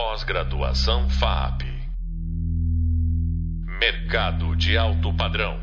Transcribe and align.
Pós-graduação 0.00 1.10
FAP. 1.10 1.62
Mercado 3.80 4.54
de 4.54 4.78
alto 4.78 5.12
padrão. 5.12 5.58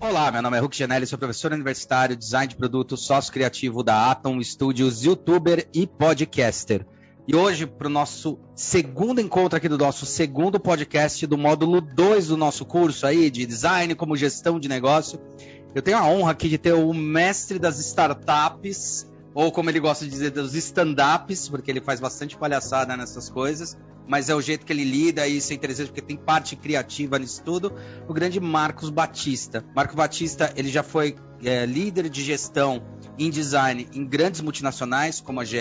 Olá, 0.00 0.32
meu 0.32 0.42
nome 0.42 0.56
é 0.56 0.60
Hulk 0.60 0.76
Janelli, 0.76 1.06
sou 1.06 1.16
professor 1.16 1.52
universitário, 1.52 2.16
design 2.16 2.48
de 2.48 2.56
produto, 2.56 2.96
sócio 2.96 3.32
criativo 3.32 3.84
da 3.84 4.10
Atom 4.10 4.42
Studios, 4.42 5.04
youtuber 5.04 5.68
e 5.72 5.86
podcaster. 5.86 6.84
E 7.28 7.36
hoje, 7.36 7.64
para 7.64 7.86
o 7.86 7.90
nosso 7.90 8.40
segundo 8.56 9.20
encontro 9.20 9.56
aqui 9.56 9.68
do 9.68 9.78
nosso 9.78 10.04
segundo 10.04 10.58
podcast 10.58 11.24
do 11.28 11.38
módulo 11.38 11.80
2 11.80 12.26
do 12.26 12.36
nosso 12.36 12.64
curso 12.64 13.06
aí 13.06 13.30
de 13.30 13.46
design 13.46 13.94
como 13.94 14.16
gestão 14.16 14.58
de 14.58 14.68
negócio, 14.68 15.20
eu 15.76 15.80
tenho 15.80 15.96
a 15.96 16.08
honra 16.08 16.32
aqui 16.32 16.48
de 16.48 16.58
ter 16.58 16.72
o 16.72 16.92
mestre 16.92 17.56
das 17.56 17.78
startups, 17.78 19.08
ou 19.34 19.50
como 19.50 19.68
ele 19.68 19.80
gosta 19.80 20.04
de 20.04 20.10
dizer, 20.10 20.30
dos 20.30 20.54
stand-ups, 20.54 21.48
porque 21.48 21.70
ele 21.70 21.80
faz 21.80 21.98
bastante 21.98 22.36
palhaçada 22.36 22.96
nessas 22.96 23.28
coisas, 23.28 23.76
mas 24.06 24.28
é 24.28 24.34
o 24.34 24.40
jeito 24.40 24.64
que 24.64 24.72
ele 24.72 24.84
lida 24.84 25.26
e 25.26 25.38
isso 25.38 25.52
é 25.52 25.56
interessante 25.56 25.88
porque 25.88 26.00
tem 26.00 26.16
parte 26.16 26.54
criativa 26.54 27.18
nisso 27.18 27.42
tudo. 27.42 27.72
O 28.08 28.14
grande 28.14 28.38
Marcos 28.38 28.90
Batista. 28.90 29.64
Marcos 29.74 29.96
Batista, 29.96 30.52
ele 30.56 30.68
já 30.68 30.82
foi 30.82 31.16
é, 31.42 31.66
líder 31.66 32.08
de 32.08 32.22
gestão 32.22 32.82
em 33.18 33.30
design 33.30 33.88
em 33.92 34.04
grandes 34.04 34.40
multinacionais 34.40 35.20
como 35.20 35.40
a 35.40 35.44
GE, 35.44 35.58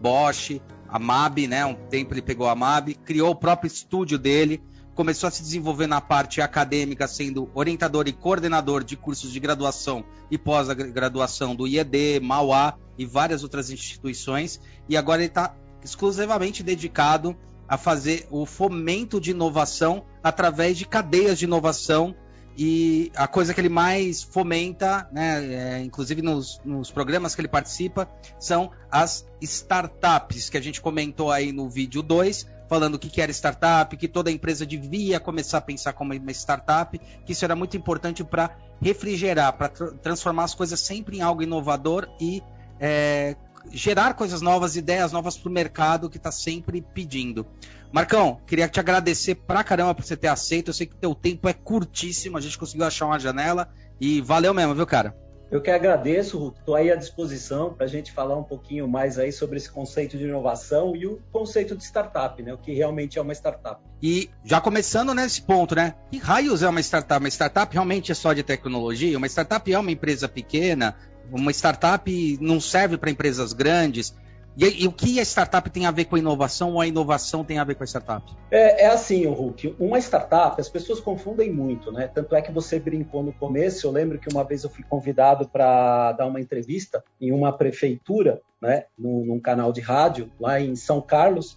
Bosch, 0.00 0.60
a 0.88 0.98
MAB, 0.98 1.46
né? 1.48 1.64
Um 1.66 1.74
tempo 1.74 2.14
ele 2.14 2.22
pegou 2.22 2.48
a 2.48 2.54
MAB, 2.54 2.94
criou 3.04 3.30
o 3.30 3.34
próprio 3.34 3.68
estúdio 3.68 4.18
dele, 4.18 4.62
começou 4.98 5.28
a 5.28 5.30
se 5.30 5.44
desenvolver 5.44 5.86
na 5.86 6.00
parte 6.00 6.40
acadêmica, 6.40 7.06
sendo 7.06 7.48
orientador 7.54 8.08
e 8.08 8.12
coordenador 8.12 8.82
de 8.82 8.96
cursos 8.96 9.30
de 9.30 9.38
graduação 9.38 10.04
e 10.28 10.36
pós-graduação 10.36 11.54
do 11.54 11.68
IED, 11.68 12.18
Mauá 12.20 12.76
e 12.98 13.06
várias 13.06 13.44
outras 13.44 13.70
instituições. 13.70 14.60
E 14.88 14.96
agora 14.96 15.20
ele 15.20 15.28
está 15.28 15.54
exclusivamente 15.84 16.64
dedicado 16.64 17.36
a 17.68 17.78
fazer 17.78 18.26
o 18.28 18.44
fomento 18.44 19.20
de 19.20 19.30
inovação 19.30 20.04
através 20.20 20.76
de 20.76 20.84
cadeias 20.84 21.38
de 21.38 21.44
inovação 21.44 22.12
e 22.56 23.12
a 23.14 23.28
coisa 23.28 23.54
que 23.54 23.60
ele 23.60 23.68
mais 23.68 24.24
fomenta, 24.24 25.08
né, 25.12 25.76
é, 25.76 25.80
inclusive 25.80 26.22
nos, 26.22 26.60
nos, 26.64 26.90
programas 26.90 27.36
que 27.36 27.40
ele 27.40 27.46
participa, 27.46 28.10
são 28.36 28.72
as 28.90 29.24
startups, 29.40 30.50
que 30.50 30.56
a 30.56 30.60
gente 30.60 30.80
comentou 30.80 31.30
aí 31.30 31.52
no 31.52 31.70
vídeo 31.70 32.02
2, 32.02 32.57
falando 32.68 32.96
o 32.96 32.98
que, 32.98 33.08
que 33.08 33.20
era 33.20 33.32
startup, 33.32 33.96
que 33.96 34.06
toda 34.06 34.30
empresa 34.30 34.66
devia 34.66 35.18
começar 35.18 35.58
a 35.58 35.60
pensar 35.60 35.92
como 35.92 36.14
uma 36.14 36.32
startup, 36.32 36.98
que 37.24 37.32
isso 37.32 37.44
era 37.44 37.56
muito 37.56 37.76
importante 37.76 38.22
para 38.22 38.56
refrigerar, 38.80 39.52
para 39.54 39.68
tr 39.68 39.84
transformar 40.02 40.44
as 40.44 40.54
coisas 40.54 40.78
sempre 40.78 41.18
em 41.18 41.20
algo 41.22 41.42
inovador 41.42 42.08
e 42.20 42.42
é, 42.78 43.36
gerar 43.70 44.14
coisas 44.14 44.40
novas, 44.40 44.76
ideias 44.76 45.12
novas 45.12 45.36
para 45.36 45.48
o 45.48 45.52
mercado 45.52 46.10
que 46.10 46.16
está 46.16 46.30
sempre 46.30 46.80
pedindo. 46.94 47.46
Marcão, 47.90 48.40
queria 48.46 48.68
te 48.68 48.78
agradecer 48.78 49.34
pra 49.34 49.64
caramba 49.64 49.94
por 49.94 50.04
você 50.04 50.16
ter 50.16 50.28
aceito. 50.28 50.68
Eu 50.68 50.74
sei 50.74 50.86
que 50.86 50.94
teu 50.94 51.14
tempo 51.14 51.48
é 51.48 51.54
curtíssimo, 51.54 52.36
a 52.36 52.40
gente 52.40 52.58
conseguiu 52.58 52.86
achar 52.86 53.06
uma 53.06 53.18
janela 53.18 53.70
e 54.00 54.20
valeu 54.20 54.52
mesmo, 54.52 54.74
viu, 54.74 54.86
cara? 54.86 55.16
Eu 55.50 55.62
que 55.62 55.70
agradeço. 55.70 56.54
Estou 56.58 56.74
aí 56.74 56.90
à 56.90 56.96
disposição 56.96 57.72
para 57.72 57.86
a 57.86 57.88
gente 57.88 58.12
falar 58.12 58.36
um 58.36 58.42
pouquinho 58.42 58.86
mais 58.86 59.18
aí 59.18 59.32
sobre 59.32 59.56
esse 59.56 59.70
conceito 59.70 60.18
de 60.18 60.24
inovação 60.24 60.94
e 60.94 61.06
o 61.06 61.20
conceito 61.32 61.74
de 61.74 61.84
startup, 61.84 62.42
né? 62.42 62.52
O 62.52 62.58
que 62.58 62.72
realmente 62.74 63.18
é 63.18 63.22
uma 63.22 63.32
startup. 63.32 63.80
E 64.02 64.28
já 64.44 64.60
começando 64.60 65.14
nesse 65.14 65.40
ponto, 65.40 65.74
né? 65.74 65.94
Que 66.10 66.18
raios 66.18 66.62
é 66.62 66.68
uma 66.68 66.80
startup? 66.80 67.22
Uma 67.22 67.28
startup 67.28 67.72
realmente 67.72 68.12
é 68.12 68.14
só 68.14 68.34
de 68.34 68.42
tecnologia? 68.42 69.16
Uma 69.16 69.26
startup 69.26 69.72
é 69.72 69.78
uma 69.78 69.90
empresa 69.90 70.28
pequena? 70.28 70.94
Uma 71.30 71.50
startup 71.50 72.38
não 72.40 72.60
serve 72.60 72.98
para 72.98 73.10
empresas 73.10 73.54
grandes? 73.54 74.14
E, 74.58 74.82
e, 74.82 74.88
o 74.88 74.92
que 74.92 75.20
a 75.20 75.22
startup 75.22 75.70
tem 75.70 75.86
a 75.86 75.92
ver 75.92 76.06
com 76.06 76.16
a 76.16 76.18
inovação 76.18 76.72
ou 76.72 76.80
a 76.80 76.86
inovação 76.86 77.44
tem 77.44 77.60
a 77.60 77.64
ver 77.64 77.76
com 77.76 77.84
a 77.84 77.86
startup? 77.86 78.28
É, 78.50 78.86
é 78.86 78.86
assim, 78.88 79.24
Hulk. 79.24 79.76
Uma 79.78 80.00
startup, 80.00 80.60
as 80.60 80.68
pessoas 80.68 80.98
confundem 80.98 81.52
muito, 81.52 81.92
né? 81.92 82.10
Tanto 82.12 82.34
é 82.34 82.42
que 82.42 82.50
você 82.50 82.80
brincou 82.80 83.22
no 83.22 83.32
começo. 83.32 83.86
Eu 83.86 83.92
lembro 83.92 84.18
que 84.18 84.28
uma 84.28 84.42
vez 84.42 84.64
eu 84.64 84.70
fui 84.70 84.82
convidado 84.82 85.46
para 85.48 86.10
dar 86.10 86.26
uma 86.26 86.40
entrevista 86.40 87.04
em 87.20 87.30
uma 87.30 87.52
prefeitura, 87.52 88.42
né? 88.60 88.86
Num, 88.98 89.24
num, 89.24 89.38
canal 89.38 89.72
de 89.72 89.80
rádio 89.80 90.28
lá 90.40 90.60
em 90.60 90.74
São 90.74 91.00
Carlos. 91.00 91.56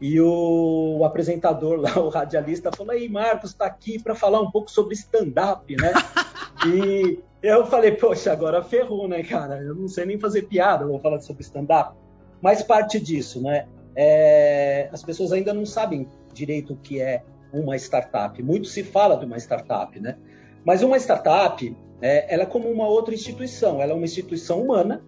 E 0.00 0.18
o, 0.18 1.00
o 1.00 1.04
apresentador 1.04 1.78
lá, 1.78 1.98
o 2.00 2.08
radialista, 2.08 2.72
falou: 2.72 2.94
Aí, 2.94 3.10
Marcos, 3.10 3.50
está 3.50 3.66
aqui 3.66 4.02
para 4.02 4.14
falar 4.14 4.40
um 4.40 4.50
pouco 4.50 4.70
sobre 4.70 4.94
stand-up, 4.94 5.76
né? 5.76 5.92
e 6.66 7.18
eu 7.42 7.66
falei: 7.66 7.92
Poxa, 7.92 8.32
agora 8.32 8.64
ferrou, 8.64 9.06
né, 9.06 9.22
cara? 9.22 9.60
Eu 9.62 9.74
não 9.74 9.86
sei 9.86 10.06
nem 10.06 10.18
fazer 10.18 10.44
piada, 10.44 10.84
eu 10.84 10.88
vou 10.88 10.98
falar 10.98 11.20
sobre 11.20 11.42
stand-up. 11.42 12.07
Mas 12.40 12.62
parte 12.62 13.00
disso, 13.00 13.42
né? 13.42 13.66
É, 13.94 14.88
as 14.92 15.02
pessoas 15.02 15.32
ainda 15.32 15.52
não 15.52 15.66
sabem 15.66 16.06
direito 16.32 16.74
o 16.74 16.76
que 16.76 17.00
é 17.00 17.22
uma 17.52 17.76
startup. 17.76 18.40
Muito 18.42 18.68
se 18.68 18.82
fala 18.82 19.16
de 19.16 19.24
uma 19.24 19.36
startup, 19.38 19.98
né? 19.98 20.16
Mas 20.64 20.82
uma 20.82 20.96
startup, 20.98 21.76
é, 22.00 22.32
ela 22.32 22.44
é 22.44 22.46
como 22.46 22.70
uma 22.70 22.86
outra 22.86 23.14
instituição. 23.14 23.82
Ela 23.82 23.92
é 23.92 23.94
uma 23.94 24.04
instituição 24.04 24.62
humana 24.62 25.02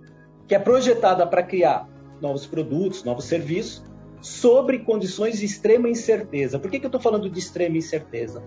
que 0.49 0.55
é 0.55 0.59
projetada 0.59 1.27
para 1.27 1.43
criar 1.43 1.89
novos 2.21 2.47
produtos, 2.47 3.05
novos 3.05 3.25
serviços, 3.27 3.85
sobre 4.21 4.81
condições 4.81 5.39
de 5.39 5.47
extrema 5.47 5.89
incerteza. 5.89 6.59
Por 6.59 6.71
que, 6.71 6.79
que 6.79 6.87
eu 6.87 6.89
estou 6.89 7.01
falando 7.01 7.31
de 7.31 7.39
extrema 7.39 7.77
incerteza? 7.77 8.43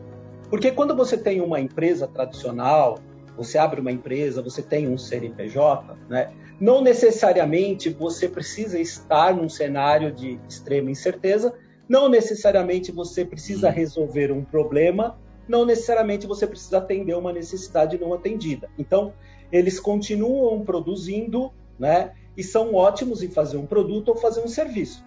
Porque 0.49 0.71
quando 0.71 0.95
você 0.95 1.17
tem 1.17 1.41
uma 1.41 1.59
empresa 1.59 2.07
tradicional, 2.07 2.99
você 3.35 3.57
abre 3.57 3.81
uma 3.81 3.91
empresa, 3.91 4.41
você 4.41 4.61
tem 4.61 4.87
um 4.87 4.97
CNPJ, 4.97 5.97
né? 6.09 6.31
Não 6.59 6.81
necessariamente 6.81 7.89
você 7.89 8.29
precisa 8.29 8.79
estar 8.79 9.35
num 9.35 9.49
cenário 9.49 10.11
de 10.11 10.39
extrema 10.47 10.91
incerteza, 10.91 11.53
não 11.89 12.07
necessariamente 12.07 12.91
você 12.91 13.25
precisa 13.25 13.69
resolver 13.69 14.31
um 14.31 14.43
problema, 14.43 15.17
não 15.47 15.65
necessariamente 15.65 16.25
você 16.25 16.47
precisa 16.47 16.77
atender 16.77 17.15
uma 17.15 17.33
necessidade 17.33 17.97
não 17.97 18.13
atendida. 18.13 18.69
Então, 18.77 19.13
eles 19.51 19.79
continuam 19.79 20.63
produzindo, 20.63 21.51
né? 21.77 22.13
E 22.35 22.43
são 22.43 22.73
ótimos 22.73 23.21
em 23.21 23.29
fazer 23.29 23.57
um 23.57 23.65
produto 23.65 24.09
ou 24.09 24.15
fazer 24.15 24.41
um 24.41 24.47
serviço. 24.47 25.05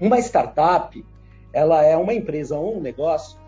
Uma 0.00 0.18
startup, 0.18 1.04
ela 1.52 1.84
é 1.84 1.96
uma 1.96 2.12
empresa 2.12 2.58
ou 2.58 2.78
um 2.78 2.80
negócio 2.80 3.38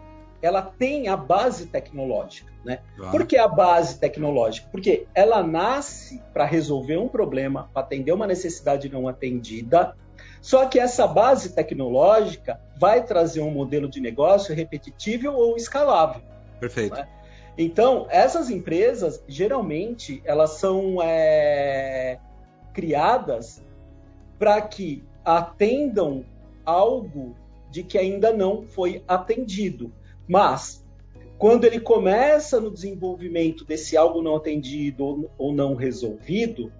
ela 0.44 0.62
tem 0.62 1.08
a 1.08 1.16
base 1.16 1.66
tecnológica. 1.66 2.52
Né? 2.64 2.80
Ah. 3.00 3.10
Por 3.10 3.26
que 3.26 3.36
a 3.36 3.48
base 3.48 3.98
tecnológica? 3.98 4.68
Porque 4.70 5.06
ela 5.14 5.42
nasce 5.42 6.22
para 6.32 6.44
resolver 6.44 6.98
um 6.98 7.08
problema, 7.08 7.70
para 7.72 7.82
atender 7.82 8.12
uma 8.12 8.26
necessidade 8.26 8.88
não 8.88 9.08
atendida, 9.08 9.96
só 10.40 10.66
que 10.66 10.78
essa 10.78 11.06
base 11.06 11.54
tecnológica 11.54 12.60
vai 12.76 13.02
trazer 13.02 13.40
um 13.40 13.50
modelo 13.50 13.88
de 13.88 14.00
negócio 14.00 14.54
repetitível 14.54 15.34
ou 15.34 15.56
escalável. 15.56 16.20
Perfeito. 16.60 16.96
Né? 16.96 17.08
Então, 17.56 18.06
essas 18.10 18.50
empresas, 18.50 19.24
geralmente, 19.26 20.20
elas 20.24 20.50
são 20.50 20.98
é, 21.02 22.18
criadas 22.74 23.64
para 24.38 24.60
que 24.60 25.02
atendam 25.24 26.24
algo 26.66 27.34
de 27.70 27.82
que 27.82 27.96
ainda 27.96 28.32
não 28.32 28.62
foi 28.62 29.02
atendido. 29.08 29.92
Mas, 30.28 30.84
quando 31.38 31.64
ele 31.64 31.80
começa 31.80 32.60
no 32.60 32.70
desenvolvimento 32.70 33.64
desse 33.64 33.96
algo 33.96 34.22
não 34.22 34.36
atendido 34.36 35.30
ou 35.36 35.52
não 35.52 35.74
resolvido, 35.74 36.72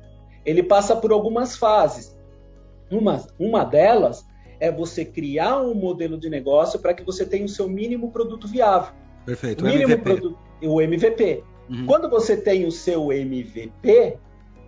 ele 0.45 0.63
passa 0.63 0.95
por 0.97 1.13
algumas 1.13 1.57
fases. 1.57 2.17
Uma, 2.91 3.27
uma 3.39 3.65
delas 3.65 4.27
é 4.61 4.71
você 4.71 5.05
criar 5.05 5.61
um 5.61 5.75
modelo 5.75 6.19
de 6.19 6.31
negócio 6.31 6.79
para 6.79 6.95
que 6.95 7.03
você 7.03 7.27
tenha 7.27 7.45
o 7.45 7.49
seu 7.49 7.69
mínimo 7.69 8.11
produto 8.11 8.47
viável. 8.47 8.95
Perfeito, 9.27 9.65
o, 9.65 9.67
mínimo 9.67 9.93
MVP. 9.93 10.03
Produto, 10.03 10.39
o 10.63 10.81
MVP. 10.81 11.45
Uhum. 11.69 11.87
Quando 11.87 12.09
você 12.09 12.37
tem 12.37 12.67
o 12.67 12.73
seu 12.73 13.13
MVP, 13.13 14.19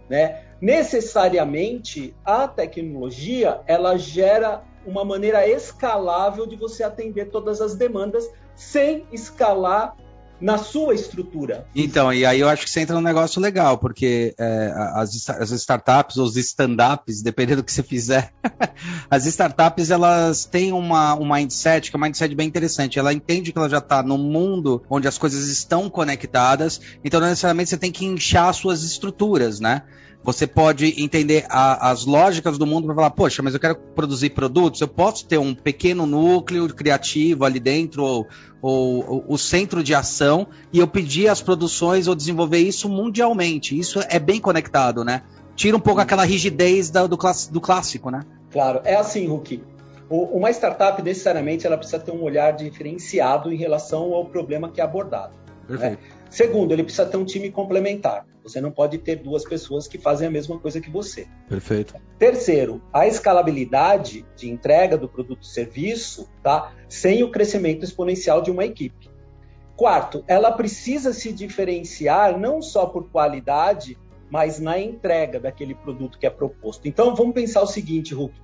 né, 0.08 0.42
necessariamente 0.60 2.14
a 2.24 2.48
tecnologia 2.48 3.60
ela 3.66 3.96
gera 3.96 4.62
uma 4.86 5.04
maneira 5.04 5.46
escalável 5.46 6.46
de 6.46 6.56
você 6.56 6.82
atender 6.82 7.26
todas 7.26 7.60
as 7.60 7.74
demandas 7.74 8.30
sem 8.56 9.06
escalar 9.12 9.94
na 10.40 10.58
sua 10.58 10.94
estrutura. 10.94 11.66
Então, 11.74 12.12
e 12.12 12.26
aí 12.26 12.40
eu 12.40 12.48
acho 12.48 12.64
que 12.64 12.70
você 12.70 12.80
entra 12.80 12.94
num 12.94 13.02
negócio 13.02 13.40
legal, 13.40 13.78
porque 13.78 14.34
é, 14.38 14.72
as, 14.94 15.28
as, 15.30 15.50
startups, 15.50 16.16
os 16.16 16.36
stand-ups, 16.36 17.22
dependendo 17.22 17.62
do 17.62 17.64
que 17.64 17.72
você 17.72 17.82
fizer, 17.82 18.32
as 19.10 19.24
startups 19.26 19.90
elas 19.90 20.44
têm 20.44 20.72
uma, 20.72 21.14
um 21.14 21.32
mindset 21.32 21.90
que 21.90 21.96
é 21.96 21.98
um 21.98 22.02
mindset 22.02 22.34
bem 22.34 22.46
interessante. 22.46 22.98
Ela 22.98 23.12
entende 23.12 23.52
que 23.52 23.58
ela 23.58 23.68
já 23.68 23.78
está 23.78 24.02
num 24.02 24.18
mundo 24.18 24.82
onde 24.90 25.08
as 25.08 25.16
coisas 25.16 25.48
estão 25.48 25.88
conectadas, 25.88 26.80
então 27.02 27.20
não 27.20 27.28
necessariamente 27.28 27.70
você 27.70 27.78
tem 27.78 27.92
que 27.92 28.04
inchar 28.04 28.52
suas 28.52 28.82
estruturas, 28.82 29.58
né? 29.58 29.82
Você 30.26 30.44
pode 30.44 31.00
entender 31.00 31.46
a, 31.48 31.88
as 31.88 32.04
lógicas 32.04 32.58
do 32.58 32.66
mundo 32.66 32.86
para 32.86 32.96
falar, 32.96 33.10
poxa, 33.10 33.44
mas 33.44 33.54
eu 33.54 33.60
quero 33.60 33.76
produzir 33.76 34.30
produtos, 34.30 34.80
eu 34.80 34.88
posso 34.88 35.24
ter 35.24 35.38
um 35.38 35.54
pequeno 35.54 36.04
núcleo 36.04 36.68
criativo 36.74 37.44
ali 37.44 37.60
dentro, 37.60 38.02
ou, 38.02 38.26
ou, 38.60 39.08
ou 39.08 39.24
o 39.28 39.38
centro 39.38 39.84
de 39.84 39.94
ação, 39.94 40.48
e 40.72 40.80
eu 40.80 40.88
pedir 40.88 41.28
as 41.28 41.40
produções 41.40 42.08
ou 42.08 42.14
desenvolver 42.16 42.58
isso 42.58 42.88
mundialmente. 42.88 43.78
Isso 43.78 44.00
é 44.08 44.18
bem 44.18 44.40
conectado, 44.40 45.04
né? 45.04 45.22
Tira 45.54 45.76
um 45.76 45.80
pouco 45.80 46.00
aquela 46.00 46.24
rigidez 46.24 46.90
da, 46.90 47.06
do, 47.06 47.16
class, 47.16 47.46
do 47.46 47.60
clássico, 47.60 48.10
né? 48.10 48.22
Claro, 48.50 48.80
é 48.82 48.96
assim, 48.96 49.28
Hulk. 49.28 49.62
Uma 50.10 50.50
startup, 50.50 51.00
necessariamente, 51.02 51.68
ela 51.68 51.78
precisa 51.78 52.00
ter 52.00 52.10
um 52.10 52.22
olhar 52.22 52.50
diferenciado 52.50 53.52
em 53.52 53.56
relação 53.56 54.12
ao 54.12 54.24
problema 54.24 54.68
que 54.68 54.80
é 54.80 54.84
abordado. 54.84 55.45
Né? 55.68 55.98
Segundo, 56.30 56.72
ele 56.72 56.82
precisa 56.82 57.06
ter 57.06 57.16
um 57.16 57.24
time 57.24 57.50
complementar. 57.50 58.26
Você 58.42 58.60
não 58.60 58.70
pode 58.70 58.98
ter 58.98 59.16
duas 59.16 59.44
pessoas 59.44 59.88
que 59.88 59.98
fazem 59.98 60.28
a 60.28 60.30
mesma 60.30 60.58
coisa 60.58 60.80
que 60.80 60.90
você. 60.90 61.26
Perfeito. 61.48 61.94
Terceiro, 62.18 62.80
a 62.92 63.06
escalabilidade 63.06 64.24
de 64.36 64.48
entrega 64.48 64.96
do 64.96 65.08
produto 65.08 65.42
e 65.42 65.48
serviço, 65.48 66.28
tá? 66.42 66.72
Sem 66.88 67.22
o 67.24 67.30
crescimento 67.30 67.84
exponencial 67.84 68.40
de 68.42 68.50
uma 68.50 68.64
equipe. 68.64 69.10
Quarto, 69.76 70.24
ela 70.28 70.52
precisa 70.52 71.12
se 71.12 71.32
diferenciar 71.32 72.38
não 72.38 72.62
só 72.62 72.86
por 72.86 73.10
qualidade, 73.10 73.98
mas 74.30 74.58
na 74.58 74.78
entrega 74.78 75.38
daquele 75.40 75.74
produto 75.74 76.18
que 76.18 76.26
é 76.26 76.30
proposto. 76.30 76.86
Então, 76.86 77.14
vamos 77.14 77.34
pensar 77.34 77.62
o 77.62 77.66
seguinte, 77.66 78.14
Hulk. 78.14 78.34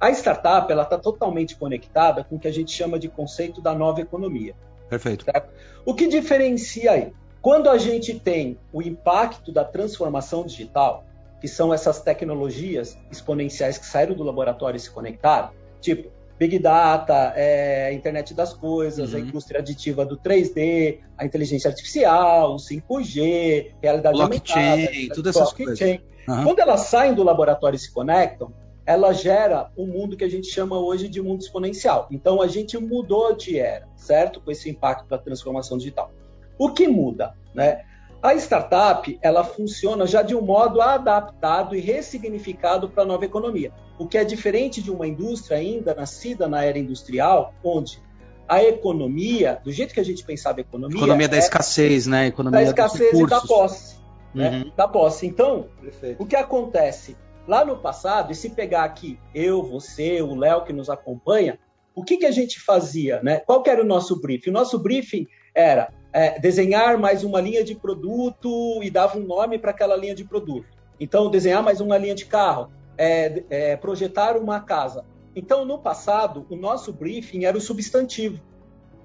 A 0.00 0.10
startup 0.10 0.72
ela 0.72 0.84
está 0.84 0.96
totalmente 0.96 1.56
conectada 1.56 2.24
com 2.24 2.36
o 2.36 2.38
que 2.38 2.48
a 2.48 2.52
gente 2.52 2.70
chama 2.70 2.98
de 2.98 3.08
conceito 3.08 3.60
da 3.60 3.74
nova 3.74 4.00
economia. 4.00 4.54
Perfeito. 4.90 5.24
Certo? 5.24 5.48
O 5.86 5.94
que 5.94 6.08
diferencia 6.08 6.90
aí? 6.90 7.12
Quando 7.40 7.70
a 7.70 7.78
gente 7.78 8.18
tem 8.18 8.58
o 8.72 8.82
impacto 8.82 9.50
da 9.50 9.64
transformação 9.64 10.44
digital, 10.44 11.04
que 11.40 11.48
são 11.48 11.72
essas 11.72 12.02
tecnologias 12.02 12.98
exponenciais 13.10 13.78
que 13.78 13.86
saíram 13.86 14.14
do 14.14 14.22
laboratório 14.22 14.76
e 14.76 14.80
se 14.80 14.90
conectaram, 14.90 15.50
tipo 15.80 16.10
Big 16.38 16.58
Data, 16.58 17.32
é, 17.36 17.92
internet 17.92 18.34
das 18.34 18.52
coisas, 18.52 19.12
uhum. 19.12 19.18
a 19.18 19.20
indústria 19.20 19.60
aditiva 19.60 20.04
do 20.04 20.16
3D, 20.16 20.98
a 21.16 21.24
inteligência 21.24 21.68
artificial, 21.68 22.54
o 22.54 22.56
5G, 22.56 23.72
realidade 23.80 24.16
blockchain, 24.16 24.70
aumentada, 24.70 25.14
todas 25.14 25.36
essas 25.36 25.52
blockchain. 25.52 25.98
coisas. 25.98 26.10
Uhum. 26.28 26.44
Quando 26.44 26.60
elas 26.60 26.80
saem 26.80 27.14
do 27.14 27.22
laboratório 27.22 27.76
e 27.76 27.78
se 27.78 27.92
conectam, 27.92 28.52
ela 28.90 29.12
gera 29.12 29.70
um 29.76 29.86
mundo 29.86 30.16
que 30.16 30.24
a 30.24 30.28
gente 30.28 30.48
chama 30.48 30.76
hoje 30.76 31.06
de 31.06 31.22
mundo 31.22 31.42
exponencial. 31.42 32.08
Então 32.10 32.42
a 32.42 32.48
gente 32.48 32.76
mudou 32.76 33.32
de 33.36 33.56
era, 33.56 33.88
certo? 33.94 34.40
Com 34.40 34.50
esse 34.50 34.68
impacto 34.68 35.08
da 35.08 35.16
transformação 35.16 35.78
digital. 35.78 36.10
O 36.58 36.72
que 36.72 36.88
muda, 36.88 37.34
né? 37.54 37.84
A 38.20 38.34
startup, 38.34 39.16
ela 39.22 39.44
funciona 39.44 40.08
já 40.08 40.22
de 40.22 40.34
um 40.34 40.42
modo 40.42 40.82
adaptado 40.82 41.76
e 41.76 41.80
ressignificado 41.80 42.88
para 42.88 43.04
a 43.04 43.06
nova 43.06 43.24
economia, 43.24 43.72
o 43.96 44.08
que 44.08 44.18
é 44.18 44.24
diferente 44.24 44.82
de 44.82 44.90
uma 44.90 45.06
indústria 45.06 45.58
ainda 45.58 45.94
nascida 45.94 46.48
na 46.48 46.64
era 46.64 46.76
industrial, 46.76 47.54
onde 47.62 48.02
a 48.48 48.62
economia, 48.64 49.60
do 49.62 49.70
jeito 49.70 49.94
que 49.94 50.00
a 50.00 50.04
gente 50.04 50.24
pensava 50.24 50.58
a 50.58 50.62
economia... 50.62 50.98
Economia 50.98 51.28
da 51.28 51.36
é 51.36 51.38
escassez, 51.38 52.08
né? 52.08 52.26
Economia 52.26 52.58
da 52.58 52.66
escassez 52.66 53.18
e 53.18 53.26
da 53.26 53.40
posse. 53.40 53.96
Né? 54.34 54.50
Uhum. 54.50 54.58
Né? 54.64 54.72
Da 54.76 54.88
posse. 54.88 55.26
Então, 55.26 55.68
Perfeito. 55.80 56.20
o 56.20 56.26
que 56.26 56.34
acontece? 56.34 57.16
Lá 57.50 57.64
no 57.64 57.76
passado, 57.76 58.30
e 58.30 58.34
se 58.36 58.50
pegar 58.50 58.84
aqui 58.84 59.18
eu, 59.34 59.60
você, 59.60 60.22
o 60.22 60.36
Léo 60.36 60.62
que 60.62 60.72
nos 60.72 60.88
acompanha, 60.88 61.58
o 61.96 62.04
que, 62.04 62.18
que 62.18 62.24
a 62.24 62.30
gente 62.30 62.60
fazia? 62.60 63.20
Né? 63.24 63.40
Qual 63.40 63.60
era 63.66 63.82
o 63.82 63.84
nosso 63.84 64.20
briefing? 64.20 64.50
O 64.50 64.52
nosso 64.52 64.78
briefing 64.78 65.26
era 65.52 65.92
é, 66.12 66.38
desenhar 66.38 66.96
mais 66.96 67.24
uma 67.24 67.40
linha 67.40 67.64
de 67.64 67.74
produto 67.74 68.80
e 68.84 68.88
dava 68.88 69.18
um 69.18 69.26
nome 69.26 69.58
para 69.58 69.72
aquela 69.72 69.96
linha 69.96 70.14
de 70.14 70.24
produto. 70.24 70.68
Então, 71.00 71.28
desenhar 71.28 71.60
mais 71.60 71.80
uma 71.80 71.98
linha 71.98 72.14
de 72.14 72.24
carro, 72.24 72.70
é, 72.96 73.42
é, 73.50 73.76
projetar 73.76 74.36
uma 74.36 74.60
casa. 74.60 75.04
Então, 75.34 75.64
no 75.64 75.76
passado, 75.76 76.46
o 76.48 76.54
nosso 76.54 76.92
briefing 76.92 77.46
era 77.46 77.58
o 77.58 77.60
substantivo, 77.60 78.40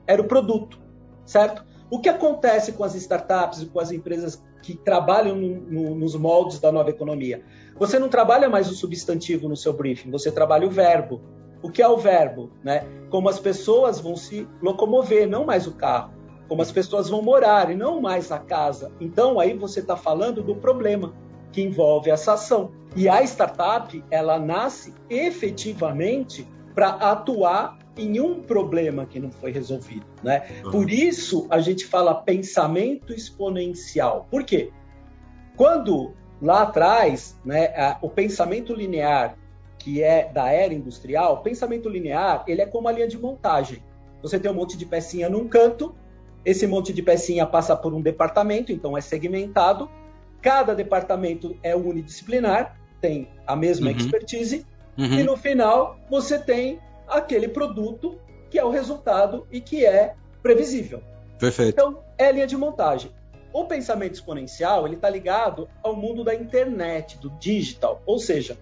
era 0.06 0.22
o 0.22 0.28
produto, 0.28 0.80
certo? 1.26 1.66
O 1.90 2.00
que 2.00 2.10
acontece 2.10 2.74
com 2.74 2.84
as 2.84 2.94
startups 2.94 3.64
e 3.64 3.66
com 3.66 3.80
as 3.80 3.92
empresas 3.92 4.40
que 4.66 4.76
trabalham 4.76 5.36
no, 5.36 5.62
no, 5.62 5.96
nos 5.96 6.16
moldes 6.16 6.60
da 6.60 6.72
nova 6.72 6.90
economia? 6.90 7.44
Você 7.78 8.00
não 8.00 8.10
trabalha 8.10 8.50
mais 8.50 8.70
o 8.70 8.74
substantivo 8.74 9.48
no 9.48 9.56
seu 9.56 9.74
briefing, 9.74 10.10
você 10.10 10.32
trabalha 10.32 10.66
o 10.66 10.72
verbo. 10.72 11.22
O 11.62 11.70
que 11.70 11.82
é 11.82 11.88
o 11.88 11.98
verbo? 11.98 12.52
Né? 12.64 12.86
Como 13.10 13.30
as 13.30 13.40
pessoas 13.40 14.00
vão 14.00 14.16
se 14.16 14.48
locomover, 14.62 15.28
não 15.28 15.46
mais 15.46 15.68
o 15.68 15.74
carro 15.74 16.16
como 16.48 16.62
as 16.62 16.72
pessoas 16.72 17.10
vão 17.10 17.24
morar 17.24 17.72
e 17.72 17.76
não 17.76 18.00
mais 18.00 18.32
a 18.32 18.38
casa. 18.40 18.92
Então 19.00 19.40
aí 19.40 19.58
você 19.58 19.80
está 19.80 19.98
falando 19.98 20.44
do 20.44 20.56
problema 20.56 21.12
que 21.52 21.62
envolve 21.62 22.10
essa 22.10 22.34
ação. 22.34 22.72
E 22.96 23.10
a 23.10 23.24
startup 23.24 24.04
ela 24.12 24.38
nasce 24.38 24.94
efetivamente 25.10 26.48
para 26.74 26.90
atuar 26.90 27.78
em 27.98 28.20
um 28.20 28.42
problema 28.42 29.06
que 29.06 29.20
não 29.20 29.32
foi 29.32 29.52
resolvido, 29.52 30.06
né? 30.24 30.46
Uhum. 30.64 30.72
Por 30.72 30.90
isso 30.90 31.48
a 31.50 31.60
gente 31.60 31.86
fala 31.86 32.14
pensamento 32.14 33.14
exponencial. 33.14 34.28
Por 34.30 34.44
quê? 34.44 34.72
Quando 35.56 36.14
lá 36.42 36.64
atrás, 36.64 37.38
né, 37.46 37.98
o 38.02 38.10
pensamento 38.10 38.74
linear 38.74 39.38
que 39.78 40.02
é 40.02 40.30
da 40.34 40.52
era 40.52 40.74
industrial, 40.74 41.42
pensamento 41.42 41.88
linear 41.88 42.44
ele 42.48 42.62
é 42.62 42.66
como 42.66 42.88
a 42.88 42.92
linha 42.92 43.08
de 43.08 43.18
montagem. 43.18 43.84
Você 44.22 44.40
tem 44.40 44.50
um 44.50 44.56
monte 44.56 44.76
de 44.76 44.86
pecinha 44.86 45.30
num 45.30 45.48
canto 45.48 45.96
esse 46.46 46.68
monte 46.68 46.94
de 46.94 47.02
pecinha 47.02 47.46
passa 47.48 47.76
por 47.76 47.94
um 47.94 48.00
departamento, 48.00 48.72
então 48.72 48.96
é 48.96 49.02
segmentado. 49.02 49.90
Cada 50.42 50.76
departamento 50.76 51.58
é 51.64 51.76
unidisciplinar, 51.76 52.80
tem 53.02 53.28
a 53.48 53.56
mesma 53.56 53.90
uhum. 53.90 53.98
expertise, 53.98 54.64
uhum. 54.96 55.06
e 55.06 55.24
no 55.24 55.36
final 55.36 55.98
você 56.08 56.38
tem 56.38 56.80
aquele 57.08 57.48
produto 57.48 58.20
que 58.50 58.60
é 58.60 58.64
o 58.64 58.70
resultado 58.70 59.48
e 59.52 59.60
que 59.60 59.86
é 59.86 60.16
previsível. 60.42 61.02
Perfeito. 61.40 61.74
Então, 61.74 62.04
é 62.18 62.32
linha 62.32 62.48
de 62.48 62.56
montagem. 62.56 63.12
O 63.54 63.66
pensamento 63.66 64.14
exponencial 64.14 64.86
ele 64.86 64.96
está 64.96 65.10
ligado 65.10 65.68
ao 65.82 65.96
mundo 65.96 66.24
da 66.24 66.36
internet, 66.36 67.18
do 67.18 67.30
digital. 67.40 68.02
Ou 68.06 68.20
seja, 68.20 68.58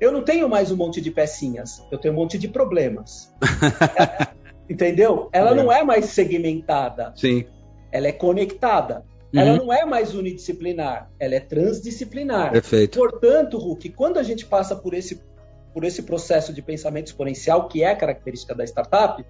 eu 0.00 0.10
não 0.10 0.22
tenho 0.22 0.48
mais 0.48 0.70
um 0.70 0.76
monte 0.76 1.00
de 1.00 1.10
pecinhas, 1.10 1.80
eu 1.90 1.98
tenho 1.98 2.12
um 2.12 2.16
monte 2.16 2.36
de 2.36 2.48
problemas. 2.48 3.32
Entendeu? 4.68 5.28
Ela 5.32 5.54
não 5.54 5.70
é 5.70 5.84
mais 5.84 6.06
segmentada. 6.06 7.12
Sim. 7.14 7.44
Ela 7.90 8.08
é 8.08 8.12
conectada. 8.12 9.04
Uhum. 9.32 9.40
Ela 9.40 9.56
não 9.56 9.72
é 9.72 9.84
mais 9.84 10.14
unidisciplinar, 10.14 11.10
ela 11.18 11.34
é 11.34 11.40
transdisciplinar. 11.40 12.52
Perfeito. 12.52 12.98
Portanto, 12.98 13.58
Hulk, 13.58 13.90
quando 13.90 14.18
a 14.18 14.22
gente 14.22 14.44
passa 14.44 14.76
por 14.76 14.92
esse, 14.92 15.22
por 15.72 15.84
esse 15.84 16.02
processo 16.02 16.52
de 16.52 16.62
pensamento 16.62 17.08
exponencial, 17.08 17.68
que 17.68 17.82
é 17.82 17.94
característica 17.94 18.54
da 18.54 18.64
startup, 18.64 19.24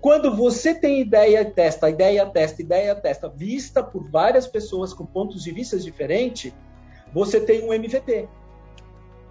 quando 0.00 0.36
você 0.36 0.74
tem 0.74 1.00
ideia 1.00 1.44
testa, 1.44 1.88
ideia 1.88 2.26
testa, 2.26 2.60
ideia 2.60 2.94
testa, 2.94 3.26
vista 3.26 3.82
por 3.82 4.10
várias 4.10 4.46
pessoas 4.46 4.92
com 4.92 5.06
pontos 5.06 5.42
de 5.42 5.50
vista 5.50 5.78
diferentes, 5.78 6.52
você 7.12 7.40
tem 7.40 7.64
um 7.64 7.72
MVP. 7.72 8.28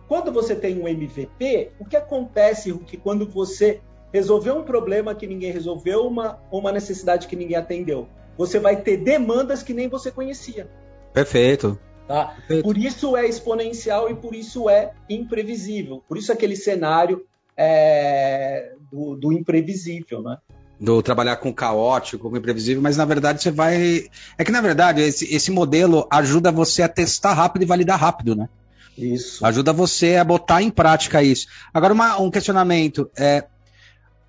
Quando 0.08 0.32
você 0.32 0.56
tem 0.56 0.82
um 0.82 0.88
MVP, 0.88 1.74
o 1.80 1.86
que 1.86 1.96
acontece 1.96 2.72
Hulk, 2.72 2.98
quando 2.98 3.30
você 3.30 3.82
resolveu 4.12 4.58
um 4.58 4.64
problema 4.64 5.14
que 5.14 5.28
ninguém 5.28 5.52
resolveu, 5.52 6.08
uma, 6.08 6.40
uma 6.52 6.72
necessidade 6.72 7.28
que 7.28 7.36
ninguém 7.36 7.58
atendeu. 7.58 8.08
Você 8.38 8.60
vai 8.60 8.82
ter 8.82 8.98
demandas 8.98 9.62
que 9.62 9.74
nem 9.74 9.88
você 9.88 10.12
conhecia. 10.12 10.68
Perfeito. 11.14 11.80
Tá? 12.08 12.36
Por 12.62 12.78
isso 12.78 13.16
é 13.16 13.28
exponencial 13.28 14.10
e 14.10 14.16
por 14.16 14.36
isso 14.36 14.70
é 14.70 14.92
imprevisível. 15.10 16.04
Por 16.08 16.18
isso 16.18 16.32
aquele 16.32 16.56
cenário 16.56 17.26
é, 17.56 18.74
do, 18.92 19.16
do 19.16 19.32
imprevisível, 19.32 20.22
né? 20.22 20.38
do 20.80 21.02
trabalhar 21.02 21.38
com 21.38 21.54
caótico, 21.54 22.30
com 22.30 22.36
imprevisível, 22.36 22.82
mas 22.82 22.98
na 22.98 23.06
verdade 23.06 23.42
você 23.42 23.52
vai. 23.52 24.06
É 24.38 24.44
que 24.44 24.52
na 24.52 24.60
verdade 24.60 25.02
esse, 25.02 25.34
esse 25.34 25.50
modelo 25.50 26.06
ajuda 26.12 26.52
você 26.52 26.82
a 26.84 26.90
testar 26.90 27.34
rápido 27.34 27.62
e 27.62 27.66
validar 27.66 27.98
rápido, 27.98 28.36
né? 28.36 28.50
Isso. 28.98 29.46
Ajuda 29.46 29.72
você 29.72 30.18
a 30.18 30.24
botar 30.24 30.62
em 30.62 30.70
prática 30.70 31.24
isso. 31.24 31.48
Agora, 31.74 31.94
uma, 31.94 32.20
um 32.20 32.30
questionamento. 32.30 33.10
É, 33.18 33.46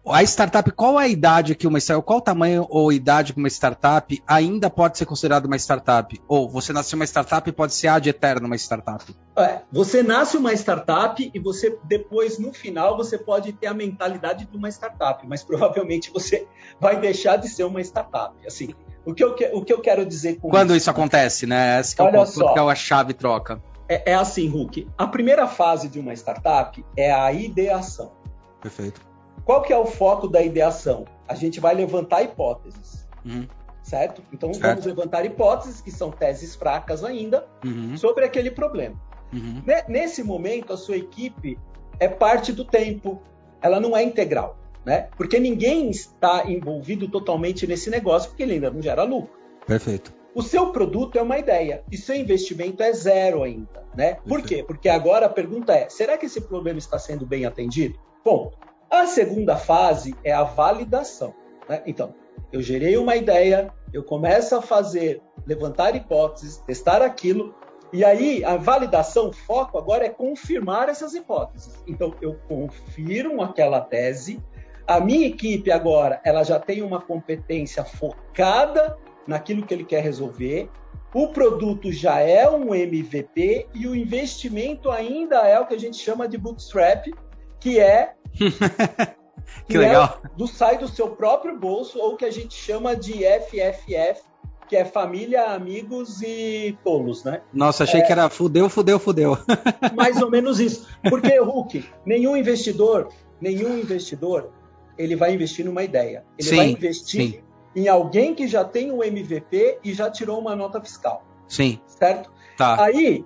a 0.06 0.22
startup, 0.22 0.70
qual 0.72 1.00
é 1.00 1.04
a 1.04 1.08
idade 1.08 1.54
que 1.54 1.66
uma 1.66 1.78
startup, 1.78 2.06
qual 2.06 2.18
o 2.18 2.22
tamanho 2.22 2.66
ou 2.68 2.92
idade 2.92 3.32
que 3.32 3.38
uma 3.38 3.48
startup 3.48 4.22
ainda 4.26 4.68
pode 4.68 4.98
ser 4.98 5.06
considerada 5.06 5.46
uma 5.46 5.56
startup? 5.56 6.20
Ou 6.28 6.48
você 6.48 6.72
nasceu 6.72 6.96
uma 6.96 7.06
startup 7.06 7.48
e 7.48 7.52
pode 7.52 7.72
ser 7.72 7.88
ad 7.88 8.08
eterno 8.08 8.46
uma 8.46 8.56
startup? 8.56 9.04
É, 9.36 9.60
você 9.72 10.02
nasce 10.02 10.36
uma 10.36 10.52
startup 10.52 11.30
e 11.32 11.38
você 11.38 11.78
depois, 11.84 12.38
no 12.38 12.52
final, 12.52 12.96
você 12.96 13.16
pode 13.16 13.52
ter 13.52 13.66
a 13.66 13.74
mentalidade 13.74 14.44
de 14.44 14.56
uma 14.56 14.68
startup, 14.68 15.26
mas 15.26 15.42
provavelmente 15.42 16.10
você 16.12 16.46
vai 16.78 17.00
deixar 17.00 17.36
de 17.36 17.48
ser 17.48 17.64
uma 17.64 17.80
startup. 17.80 18.34
Assim, 18.46 18.74
o 19.06 19.14
que 19.14 19.24
eu, 19.24 19.34
o 19.52 19.64
que 19.64 19.72
eu 19.72 19.80
quero 19.80 20.04
dizer 20.04 20.38
com 20.38 20.50
Quando 20.50 20.70
isso, 20.70 20.78
isso 20.78 20.90
acontece, 20.90 21.46
né? 21.46 21.82
Que 21.82 22.02
é, 22.02 22.04
o, 22.04 22.52
que 22.52 22.58
é 22.58 22.62
a 22.62 22.74
chave 22.74 23.14
troca. 23.14 23.60
É, 23.88 24.12
é 24.12 24.14
assim, 24.14 24.48
Hulk. 24.48 24.88
A 24.96 25.06
primeira 25.06 25.46
fase 25.46 25.88
de 25.88 25.98
uma 25.98 26.12
startup 26.14 26.84
é 26.96 27.12
a 27.12 27.32
ideação. 27.32 28.12
Perfeito. 28.60 29.13
Qual 29.44 29.62
que 29.62 29.72
é 29.72 29.76
o 29.76 29.86
foco 29.86 30.28
da 30.28 30.42
ideação? 30.42 31.04
A 31.28 31.34
gente 31.34 31.60
vai 31.60 31.74
levantar 31.74 32.22
hipóteses, 32.22 33.06
uhum. 33.24 33.46
certo? 33.82 34.22
Então 34.32 34.52
certo. 34.52 34.68
vamos 34.68 34.86
levantar 34.86 35.24
hipóteses, 35.24 35.80
que 35.80 35.90
são 35.90 36.10
teses 36.10 36.54
fracas 36.54 37.04
ainda, 37.04 37.46
uhum. 37.64 37.96
sobre 37.96 38.24
aquele 38.24 38.50
problema. 38.50 38.96
Uhum. 39.32 39.62
Nesse 39.88 40.22
momento, 40.22 40.72
a 40.72 40.76
sua 40.76 40.96
equipe 40.96 41.58
é 41.98 42.08
parte 42.08 42.52
do 42.52 42.64
tempo, 42.64 43.20
ela 43.60 43.80
não 43.80 43.96
é 43.96 44.02
integral, 44.02 44.56
né? 44.84 45.08
Porque 45.16 45.38
ninguém 45.38 45.90
está 45.90 46.44
envolvido 46.50 47.08
totalmente 47.08 47.66
nesse 47.66 47.90
negócio, 47.90 48.30
porque 48.30 48.42
ele 48.42 48.54
ainda 48.54 48.70
não 48.70 48.80
gera 48.80 49.02
lucro. 49.02 49.34
Perfeito. 49.66 50.12
O 50.34 50.42
seu 50.42 50.72
produto 50.72 51.16
é 51.16 51.22
uma 51.22 51.38
ideia 51.38 51.84
e 51.90 51.96
seu 51.96 52.16
investimento 52.16 52.82
é 52.82 52.92
zero 52.92 53.42
ainda, 53.42 53.84
né? 53.96 54.14
Por 54.26 54.42
quê? 54.42 54.64
Porque 54.66 54.88
agora 54.88 55.26
a 55.26 55.28
pergunta 55.28 55.72
é: 55.72 55.88
será 55.88 56.16
que 56.16 56.26
esse 56.26 56.40
problema 56.40 56.78
está 56.78 56.98
sendo 56.98 57.24
bem 57.24 57.46
atendido? 57.46 57.98
Bom, 58.24 58.50
A 58.94 59.08
segunda 59.08 59.56
fase 59.56 60.14
é 60.22 60.32
a 60.32 60.44
validação. 60.44 61.34
Né? 61.68 61.82
Então, 61.84 62.14
eu 62.52 62.62
gerei 62.62 62.96
uma 62.96 63.16
ideia, 63.16 63.74
eu 63.92 64.04
começo 64.04 64.54
a 64.54 64.62
fazer, 64.62 65.20
levantar 65.44 65.96
hipóteses, 65.96 66.58
testar 66.58 67.02
aquilo, 67.02 67.52
e 67.92 68.04
aí 68.04 68.44
a 68.44 68.56
validação, 68.56 69.30
o 69.30 69.32
foco 69.32 69.78
agora 69.78 70.06
é 70.06 70.08
confirmar 70.08 70.88
essas 70.88 71.12
hipóteses. 71.12 71.74
Então, 71.88 72.14
eu 72.22 72.38
confirmo 72.46 73.42
aquela 73.42 73.80
tese, 73.80 74.40
a 74.86 75.00
minha 75.00 75.26
equipe 75.26 75.72
agora, 75.72 76.20
ela 76.24 76.44
já 76.44 76.60
tem 76.60 76.80
uma 76.80 77.00
competência 77.00 77.84
focada 77.84 78.96
naquilo 79.26 79.66
que 79.66 79.74
ele 79.74 79.84
quer 79.84 80.04
resolver, 80.04 80.70
o 81.12 81.28
produto 81.28 81.90
já 81.90 82.20
é 82.20 82.48
um 82.48 82.72
MVP 82.72 83.66
e 83.74 83.88
o 83.88 83.96
investimento 83.96 84.88
ainda 84.88 85.38
é 85.48 85.58
o 85.58 85.66
que 85.66 85.74
a 85.74 85.80
gente 85.80 85.96
chama 85.96 86.28
de 86.28 86.38
bootstrap, 86.38 87.12
que 87.58 87.80
é 87.80 88.14
que, 89.66 89.78
legal. 89.78 90.20
É 90.24 90.28
do 90.36 90.46
sai 90.46 90.78
do 90.78 90.88
seu 90.88 91.10
próprio 91.10 91.58
bolso 91.58 91.98
ou 91.98 92.16
que 92.16 92.24
a 92.24 92.30
gente 92.30 92.54
chama 92.54 92.94
de 92.96 93.24
FFF, 93.24 94.22
que 94.68 94.76
é 94.76 94.84
família, 94.84 95.50
amigos 95.50 96.22
e 96.22 96.76
tolos, 96.82 97.24
né? 97.24 97.42
Nossa, 97.52 97.84
achei 97.84 98.00
é, 98.00 98.04
que 98.04 98.12
era 98.12 98.28
fudeu, 98.28 98.68
fudeu, 98.68 98.98
fudeu. 98.98 99.36
Mais 99.94 100.20
ou 100.20 100.30
menos 100.30 100.58
isso. 100.58 100.88
Porque, 101.08 101.36
Hulk, 101.38 101.84
nenhum 102.04 102.36
investidor, 102.36 103.08
nenhum 103.40 103.78
investidor, 103.78 104.50
ele 104.96 105.16
vai 105.16 105.34
investir 105.34 105.64
numa 105.64 105.82
ideia. 105.82 106.24
Ele 106.38 106.48
sim, 106.48 106.56
vai 106.56 106.68
investir 106.68 107.30
sim. 107.30 107.40
em 107.76 107.88
alguém 107.88 108.34
que 108.34 108.48
já 108.48 108.64
tem 108.64 108.90
um 108.90 109.02
MVP 109.02 109.78
e 109.84 109.92
já 109.92 110.10
tirou 110.10 110.38
uma 110.38 110.56
nota 110.56 110.80
fiscal. 110.80 111.24
Sim. 111.46 111.78
Certo? 111.86 112.32
Tá. 112.56 112.82
Aí, 112.82 113.24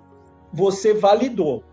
você 0.51 0.93
validou. 0.93 1.63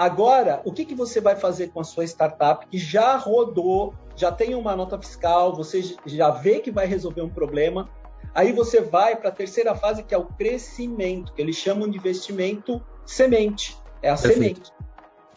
Agora, 0.00 0.62
o 0.64 0.72
que, 0.72 0.86
que 0.86 0.94
você 0.94 1.20
vai 1.20 1.36
fazer 1.36 1.68
com 1.68 1.78
a 1.78 1.84
sua 1.84 2.04
startup 2.06 2.66
que 2.68 2.78
já 2.78 3.18
rodou, 3.18 3.92
já 4.16 4.32
tem 4.32 4.54
uma 4.54 4.74
nota 4.74 4.98
fiscal, 4.98 5.54
você 5.54 5.94
já 6.06 6.30
vê 6.30 6.60
que 6.60 6.70
vai 6.70 6.86
resolver 6.86 7.20
um 7.20 7.28
problema? 7.28 7.86
Aí 8.34 8.50
você 8.50 8.80
vai 8.80 9.14
para 9.14 9.28
a 9.28 9.32
terceira 9.32 9.74
fase, 9.74 10.02
que 10.02 10.14
é 10.14 10.16
o 10.16 10.24
crescimento, 10.24 11.34
que 11.34 11.42
eles 11.42 11.56
chamam 11.56 11.86
de 11.86 11.98
investimento 11.98 12.82
semente. 13.04 13.76
É 14.00 14.08
a 14.08 14.16
Perfeito. 14.16 14.38
semente. 14.38 14.72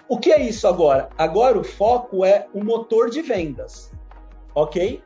O 0.08 0.18
que 0.18 0.32
é 0.32 0.42
isso 0.42 0.66
agora? 0.66 1.10
Agora 1.18 1.60
o 1.60 1.64
foco 1.66 2.24
é 2.24 2.48
o 2.54 2.64
motor 2.64 3.10
de 3.10 3.22
vendas. 3.22 3.92
Ok? 4.56 5.04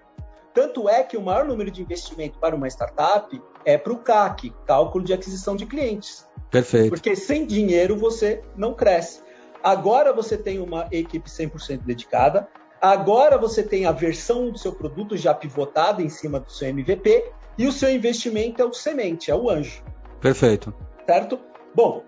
Tanto 0.53 0.87
é 0.87 1.01
que 1.01 1.17
o 1.17 1.21
maior 1.23 1.45
número 1.45 1.71
de 1.71 1.81
investimento 1.81 2.37
para 2.37 2.55
uma 2.55 2.67
startup 2.67 3.41
é 3.65 3.75
para 3.75 3.91
o 3.91 3.97
CAC, 3.97 4.53
cálculo 4.67 5.03
de 5.03 5.13
aquisição 5.13 5.55
de 5.55 5.65
clientes. 5.65 6.27
Perfeito. 6.51 6.89
Porque 6.89 7.15
sem 7.15 7.43
dinheiro 7.43 7.97
você 7.97 8.43
não 8.55 8.75
cresce. 8.75 9.25
Agora 9.63 10.13
você 10.13 10.37
tem 10.37 10.59
uma 10.59 10.87
equipe 10.91 11.29
100% 11.29 11.81
dedicada. 11.83 12.47
Agora 12.81 13.37
você 13.37 13.63
tem 13.63 13.85
a 13.85 13.91
versão 13.91 14.51
do 14.51 14.57
seu 14.57 14.71
produto 14.71 15.17
já 15.17 15.33
pivotada 15.33 16.01
em 16.01 16.09
cima 16.09 16.39
do 16.39 16.51
seu 16.51 16.69
MVP 16.69 17.31
e 17.57 17.65
o 17.65 17.71
seu 17.71 17.89
investimento 17.89 18.61
é 18.61 18.65
o 18.65 18.73
semente, 18.73 19.31
é 19.31 19.35
o 19.35 19.49
anjo. 19.49 19.83
Perfeito. 20.21 20.73
Certo? 21.05 21.39
Bom, 21.73 22.03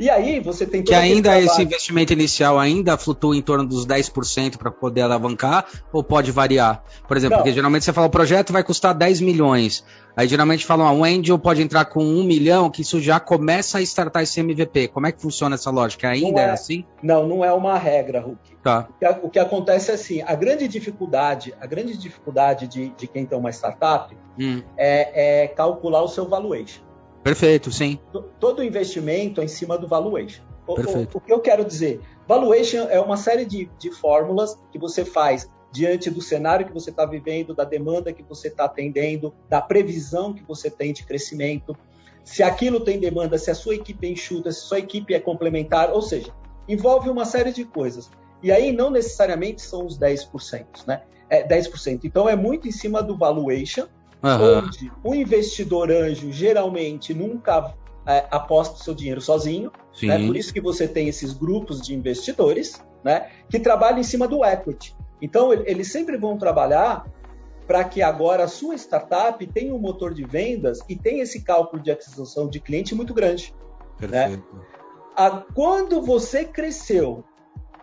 e 0.00 0.08
aí 0.08 0.40
você 0.40 0.64
tem 0.64 0.82
que 0.82 0.94
ainda 0.94 1.38
esse 1.38 1.60
investimento 1.60 2.10
inicial 2.14 2.58
ainda 2.58 2.96
flutua 2.96 3.36
em 3.36 3.42
torno 3.42 3.66
dos 3.66 3.86
10% 3.86 4.56
para 4.56 4.70
poder 4.70 5.02
alavancar 5.02 5.66
ou 5.92 6.02
pode 6.02 6.32
variar? 6.32 6.82
Por 7.06 7.18
exemplo, 7.18 7.36
Não. 7.36 7.42
porque 7.42 7.52
geralmente 7.52 7.84
você 7.84 7.92
fala 7.92 8.06
o 8.06 8.10
projeto 8.10 8.50
vai 8.50 8.64
custar 8.64 8.94
10 8.94 9.20
milhões. 9.20 9.84
Aí 10.16 10.26
geralmente 10.26 10.64
falam, 10.64 10.86
ah, 10.86 10.92
um 10.92 11.04
angel 11.04 11.38
pode 11.38 11.60
entrar 11.60 11.84
com 11.84 12.02
um 12.02 12.24
milhão, 12.24 12.70
que 12.70 12.80
isso 12.80 12.98
já 12.98 13.20
começa 13.20 13.76
a 13.76 13.82
startar 13.82 14.22
esse 14.22 14.40
MVP. 14.40 14.88
Como 14.88 15.06
é 15.06 15.12
que 15.12 15.20
funciona 15.20 15.54
essa 15.54 15.70
lógica? 15.70 16.08
Ainda 16.08 16.40
é, 16.40 16.44
é, 16.44 16.50
assim? 16.50 16.84
Não, 17.02 17.28
não 17.28 17.44
é 17.44 17.52
uma 17.52 17.76
regra, 17.76 18.20
Hulk. 18.20 18.56
Tá. 18.62 18.88
O, 18.88 18.98
que, 18.98 19.26
o 19.26 19.30
que 19.30 19.38
acontece 19.38 19.90
é 19.90 19.94
assim, 19.94 20.22
a 20.22 20.34
grande 20.34 20.66
dificuldade, 20.66 21.54
a 21.60 21.66
grande 21.66 21.96
dificuldade 21.96 22.66
de, 22.66 22.88
de 22.90 23.06
quem 23.06 23.26
tem 23.26 23.38
uma 23.38 23.50
startup 23.50 24.16
hum. 24.38 24.62
é, 24.78 25.42
é 25.44 25.48
calcular 25.48 26.02
o 26.02 26.08
seu 26.08 26.26
valuation. 26.26 26.89
Perfeito, 27.22 27.70
sim. 27.70 27.98
Todo 28.38 28.64
investimento 28.64 29.40
é 29.40 29.44
em 29.44 29.48
cima 29.48 29.76
do 29.76 29.86
valuation. 29.86 30.42
O, 30.66 30.72
o, 30.74 31.02
o, 31.14 31.20
que 31.20 31.32
eu 31.32 31.40
quero 31.40 31.64
dizer? 31.64 32.00
Valuation 32.26 32.88
é 32.88 33.00
uma 33.00 33.16
série 33.16 33.44
de, 33.44 33.68
de 33.78 33.90
fórmulas 33.90 34.56
que 34.70 34.78
você 34.78 35.04
faz 35.04 35.48
diante 35.72 36.10
do 36.10 36.20
cenário 36.20 36.66
que 36.66 36.72
você 36.72 36.90
está 36.90 37.06
vivendo, 37.06 37.54
da 37.54 37.64
demanda 37.64 38.12
que 38.12 38.22
você 38.22 38.48
está 38.48 38.64
atendendo, 38.64 39.34
da 39.48 39.60
previsão 39.60 40.32
que 40.32 40.42
você 40.42 40.70
tem 40.70 40.92
de 40.92 41.04
crescimento, 41.04 41.76
se 42.24 42.42
aquilo 42.42 42.80
tem 42.80 42.98
demanda, 42.98 43.38
se 43.38 43.50
a 43.50 43.54
sua 43.54 43.74
equipe 43.74 44.06
é 44.06 44.10
enxuta, 44.10 44.50
se 44.52 44.58
a 44.58 44.62
sua 44.62 44.78
equipe 44.78 45.14
é 45.14 45.20
complementar, 45.20 45.90
ou 45.90 46.02
seja, 46.02 46.32
envolve 46.68 47.08
uma 47.08 47.24
série 47.24 47.52
de 47.52 47.64
coisas. 47.64 48.10
E 48.42 48.50
aí 48.50 48.72
não 48.72 48.90
necessariamente 48.90 49.62
são 49.62 49.86
os 49.86 49.98
10%, 49.98 50.86
né? 50.86 51.02
É 51.28 51.46
10%. 51.46 52.00
Então 52.04 52.28
é 52.28 52.34
muito 52.34 52.66
em 52.66 52.72
cima 52.72 53.02
do 53.02 53.16
valuation, 53.16 53.86
uhum. 54.22 54.58
onde 54.58 54.92
o 55.02 55.14
investidor 55.14 55.90
anjo 55.90 56.32
geralmente 56.32 57.14
nunca 57.14 57.74
é, 58.06 58.26
aposta 58.30 58.74
o 58.76 58.78
seu 58.78 58.94
dinheiro 58.94 59.20
sozinho. 59.20 59.70
Né? 60.02 60.26
Por 60.26 60.36
isso 60.36 60.52
que 60.52 60.60
você 60.60 60.88
tem 60.88 61.08
esses 61.08 61.32
grupos 61.32 61.80
de 61.80 61.94
investidores 61.94 62.82
né, 63.04 63.30
que 63.48 63.58
trabalham 63.58 63.98
em 63.98 64.04
cima 64.04 64.26
do 64.26 64.44
equity. 64.44 64.96
Então, 65.22 65.52
eles 65.52 65.92
sempre 65.92 66.16
vão 66.16 66.38
trabalhar 66.38 67.06
para 67.66 67.84
que 67.84 68.02
agora 68.02 68.44
a 68.44 68.48
sua 68.48 68.74
startup 68.74 69.46
tenha 69.46 69.74
um 69.74 69.78
motor 69.78 70.12
de 70.12 70.24
vendas 70.24 70.80
e 70.88 70.96
tenha 70.96 71.22
esse 71.22 71.42
cálculo 71.42 71.82
de 71.82 71.90
aquisição 71.90 72.48
de 72.48 72.58
cliente 72.58 72.94
muito 72.94 73.14
grande. 73.14 73.54
Né? 74.00 74.08
Perfeito. 74.08 74.56
Né? 74.56 74.62
A, 75.16 75.30
quando 75.54 76.00
você 76.02 76.44
cresceu, 76.44 77.22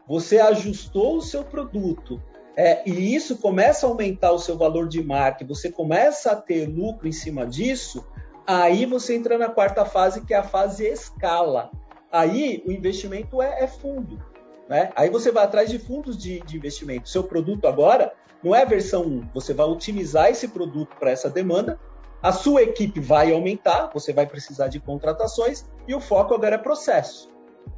você 0.07 0.39
ajustou 0.39 1.17
o 1.17 1.21
seu 1.21 1.43
produto, 1.43 2.21
é, 2.57 2.81
e 2.89 3.13
isso 3.13 3.37
começa 3.37 3.85
a 3.85 3.89
aumentar 3.89 4.31
o 4.31 4.39
seu 4.39 4.57
valor 4.57 4.87
de 4.87 5.03
marca, 5.03 5.45
você 5.45 5.71
começa 5.71 6.31
a 6.31 6.35
ter 6.35 6.65
lucro 6.65 7.07
em 7.07 7.11
cima 7.11 7.45
disso, 7.45 8.03
aí 8.47 8.83
você 8.87 9.15
entra 9.15 9.37
na 9.37 9.47
quarta 9.47 9.85
fase, 9.85 10.25
que 10.25 10.33
é 10.33 10.37
a 10.37 10.43
fase 10.43 10.87
escala. 10.87 11.69
Aí 12.11 12.63
o 12.65 12.71
investimento 12.71 13.43
é, 13.43 13.63
é 13.63 13.67
fundo. 13.67 14.19
Né? 14.67 14.89
Aí 14.95 15.07
você 15.07 15.31
vai 15.31 15.43
atrás 15.43 15.69
de 15.69 15.77
fundos 15.77 16.17
de, 16.17 16.39
de 16.39 16.57
investimento. 16.57 17.07
Seu 17.07 17.23
produto 17.23 17.67
agora 17.67 18.11
não 18.43 18.55
é 18.55 18.63
a 18.63 18.65
versão 18.65 19.03
1, 19.03 19.29
você 19.35 19.53
vai 19.53 19.67
otimizar 19.67 20.31
esse 20.31 20.47
produto 20.47 20.95
para 20.99 21.11
essa 21.11 21.29
demanda, 21.29 21.79
a 22.23 22.31
sua 22.31 22.63
equipe 22.63 22.99
vai 22.99 23.31
aumentar, 23.31 23.91
você 23.93 24.11
vai 24.11 24.25
precisar 24.25 24.67
de 24.67 24.79
contratações 24.79 25.63
e 25.87 25.93
o 25.93 26.01
foco 26.01 26.33
agora 26.33 26.55
é 26.55 26.57
processo. 26.57 27.29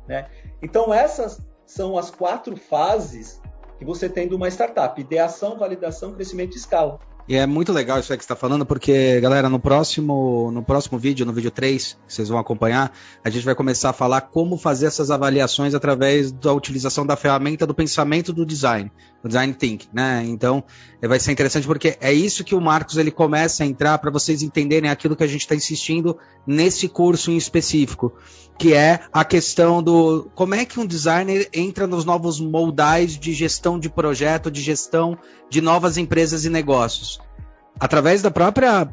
Né? 0.08 0.30
Então, 0.62 0.94
essas 0.94 1.42
são 1.66 1.98
as 1.98 2.10
quatro 2.10 2.56
fases 2.56 3.42
que 3.80 3.86
você 3.86 4.10
tem 4.10 4.28
de 4.28 4.36
uma 4.36 4.50
startup: 4.50 5.00
ideação, 5.00 5.58
validação, 5.58 6.14
crescimento 6.14 6.54
e 6.54 6.58
escala. 6.58 7.00
E 7.30 7.36
é 7.36 7.46
muito 7.46 7.72
legal 7.72 8.00
isso 8.00 8.12
aí 8.12 8.18
que 8.18 8.24
você 8.24 8.34
está 8.34 8.36
falando, 8.36 8.66
porque, 8.66 9.22
galera, 9.22 9.48
no 9.48 9.60
próximo, 9.60 10.50
no 10.52 10.64
próximo 10.64 10.98
vídeo, 10.98 11.28
no 11.28 11.32
vídeo 11.32 11.52
3, 11.52 11.96
que 12.08 12.12
vocês 12.12 12.28
vão 12.28 12.40
acompanhar, 12.40 12.92
a 13.24 13.30
gente 13.30 13.46
vai 13.46 13.54
começar 13.54 13.92
a 13.92 13.94
falar 13.94 14.22
como 14.22 14.58
fazer 14.58 14.88
essas 14.88 15.12
avaliações 15.12 15.76
através 15.76 16.32
da 16.32 16.52
utilização 16.52 17.06
da 17.06 17.16
ferramenta 17.16 17.68
do 17.68 17.74
pensamento 17.76 18.34
do 18.34 18.44
design, 18.44 18.92
do 19.22 19.28
design 19.28 19.54
thinking, 19.54 19.90
né? 19.94 20.24
Então, 20.26 20.64
é, 21.00 21.08
vai 21.08 21.20
ser 21.20 21.32
interessante 21.32 21.68
porque 21.68 21.96
é 22.02 22.12
isso 22.12 22.44
que 22.44 22.56
o 22.56 22.60
Marcos 22.60 22.98
ele 22.98 23.12
começa 23.12 23.62
a 23.62 23.68
entrar 23.68 24.00
para 24.00 24.10
vocês 24.10 24.42
entenderem 24.42 24.90
aquilo 24.90 25.16
que 25.16 25.24
a 25.24 25.28
gente 25.28 25.42
está 25.42 25.54
insistindo 25.54 26.18
nesse 26.48 26.90
curso 26.90 27.30
em 27.30 27.38
específico, 27.38 28.12
que 28.58 28.74
é 28.74 29.02
a 29.14 29.24
questão 29.24 29.84
do 29.84 30.32
como 30.34 30.56
é 30.56 30.66
que 30.66 30.80
um 30.80 30.86
designer 30.86 31.48
entra 31.54 31.86
nos 31.86 32.06
novos 32.06 32.40
moldais 32.40 33.20
de 33.20 33.34
gestão 33.34 33.78
de 33.80 33.88
projeto, 33.88 34.50
de 34.50 34.64
gestão 34.64 35.16
de 35.48 35.62
novas 35.62 35.96
empresas 35.96 36.44
e 36.44 36.50
negócios. 36.50 37.19
Através 37.80 38.22
da 38.22 38.30
própria 38.30 38.90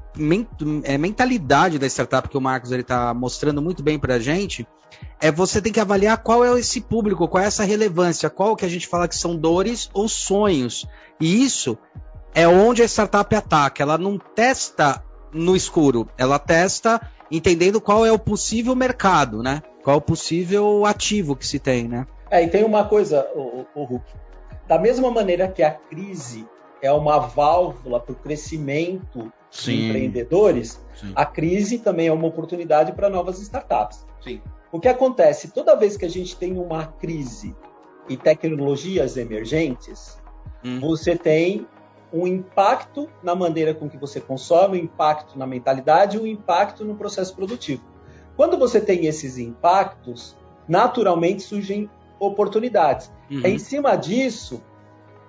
é, 0.84 0.96
mentalidade 0.96 1.78
da 1.78 1.86
startup 1.86 2.28
que 2.28 2.38
o 2.38 2.40
Marcos 2.40 2.70
está 2.70 3.12
mostrando 3.12 3.60
muito 3.60 3.82
bem 3.82 3.98
para 3.98 4.14
a 4.14 4.18
gente, 4.20 4.66
é 5.20 5.32
você 5.32 5.60
tem 5.60 5.72
que 5.72 5.80
avaliar 5.80 6.22
qual 6.22 6.44
é 6.44 6.58
esse 6.58 6.80
público, 6.80 7.26
qual 7.26 7.42
é 7.42 7.46
essa 7.46 7.64
relevância, 7.64 8.30
qual 8.30 8.54
que 8.54 8.64
a 8.64 8.68
gente 8.68 8.86
fala 8.86 9.08
que 9.08 9.16
são 9.16 9.36
dores 9.36 9.90
ou 9.92 10.08
sonhos. 10.08 10.86
E 11.20 11.42
isso 11.42 11.76
é 12.32 12.46
onde 12.46 12.82
a 12.82 12.84
startup 12.86 13.34
ataca. 13.34 13.82
Ela 13.82 13.98
não 13.98 14.18
testa 14.18 15.02
no 15.32 15.56
escuro, 15.56 16.08
ela 16.16 16.38
testa 16.38 17.00
entendendo 17.30 17.80
qual 17.80 18.06
é 18.06 18.12
o 18.12 18.18
possível 18.18 18.76
mercado, 18.76 19.42
né? 19.42 19.62
Qual 19.82 19.94
é 19.94 19.98
o 19.98 20.02
possível 20.02 20.86
ativo 20.86 21.34
que 21.34 21.46
se 21.46 21.58
tem, 21.58 21.88
né? 21.88 22.06
É, 22.30 22.44
e 22.44 22.48
tem 22.48 22.64
uma 22.64 22.84
coisa, 22.84 23.26
o, 23.34 23.66
o 23.74 23.84
Hulk. 23.84 24.04
Da 24.68 24.78
mesma 24.78 25.10
maneira 25.10 25.48
que 25.48 25.62
a 25.62 25.70
crise 25.70 26.46
é 26.86 26.92
uma 26.92 27.18
válvula 27.18 28.00
para 28.00 28.12
o 28.12 28.16
crescimento 28.16 29.32
Sim. 29.50 29.72
de 29.72 29.86
empreendedores, 29.86 30.80
Sim. 30.94 31.12
a 31.14 31.24
crise 31.26 31.78
também 31.78 32.08
é 32.08 32.12
uma 32.12 32.26
oportunidade 32.26 32.92
para 32.92 33.10
novas 33.10 33.40
startups. 33.40 34.06
Sim. 34.20 34.40
O 34.70 34.80
que 34.80 34.88
acontece? 34.88 35.50
Toda 35.52 35.76
vez 35.76 35.96
que 35.96 36.04
a 36.04 36.10
gente 36.10 36.36
tem 36.36 36.58
uma 36.58 36.86
crise 36.86 37.54
e 38.08 38.16
tecnologias 38.16 39.16
emergentes, 39.16 40.20
hum. 40.64 40.80
você 40.80 41.16
tem 41.16 41.66
um 42.12 42.26
impacto 42.26 43.08
na 43.22 43.34
maneira 43.34 43.74
com 43.74 43.88
que 43.88 43.98
você 43.98 44.20
consome, 44.20 44.78
um 44.80 44.84
impacto 44.84 45.38
na 45.38 45.46
mentalidade, 45.46 46.18
um 46.18 46.26
impacto 46.26 46.84
no 46.84 46.94
processo 46.94 47.34
produtivo. 47.34 47.82
Quando 48.36 48.58
você 48.58 48.80
tem 48.80 49.06
esses 49.06 49.38
impactos, 49.38 50.36
naturalmente 50.68 51.42
surgem 51.42 51.90
oportunidades. 52.18 53.10
Uhum. 53.30 53.40
É 53.44 53.50
em 53.50 53.58
cima 53.58 53.96
disso 53.96 54.62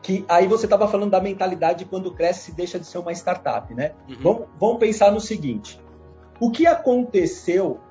que 0.07 0.23
aí 0.29 0.47
você 0.47 0.65
estava 0.65 0.87
falando 0.87 1.11
da 1.11 1.19
mentalidade 1.19 1.83
quando 1.83 2.13
cresce 2.13 2.53
deixa 2.53 2.79
de 2.79 2.85
ser 2.85 2.97
uma 2.97 3.11
startup, 3.11 3.73
né? 3.73 3.91
Uhum. 4.07 4.15
Vamos, 4.21 4.47
vamos 4.57 4.77
pensar 4.77 5.11
no 5.11 5.19
seguinte: 5.19 5.81
o 6.39 6.49
que 6.49 6.65
aconteceu 6.65 7.81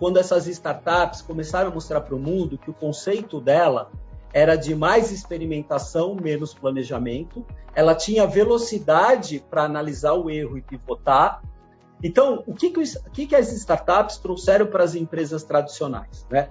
quando 0.00 0.16
essas 0.16 0.48
startups 0.48 1.22
começaram 1.22 1.70
a 1.70 1.72
mostrar 1.72 2.00
para 2.00 2.16
o 2.16 2.18
mundo 2.18 2.58
que 2.58 2.68
o 2.68 2.74
conceito 2.74 3.40
dela 3.40 3.88
era 4.32 4.56
de 4.56 4.74
mais 4.74 5.12
experimentação, 5.12 6.16
menos 6.20 6.52
planejamento, 6.52 7.46
ela 7.72 7.94
tinha 7.94 8.26
velocidade 8.26 9.38
para 9.48 9.62
analisar 9.62 10.14
o 10.14 10.28
erro 10.28 10.58
e 10.58 10.62
pivotar. 10.62 11.40
Então, 12.02 12.42
o 12.48 12.54
que, 12.54 12.70
que, 12.70 12.80
o 12.80 13.10
que, 13.12 13.26
que 13.28 13.36
as 13.36 13.52
startups 13.52 14.18
trouxeram 14.18 14.66
para 14.66 14.82
as 14.82 14.96
empresas 14.96 15.44
tradicionais? 15.44 16.26
Né? 16.28 16.48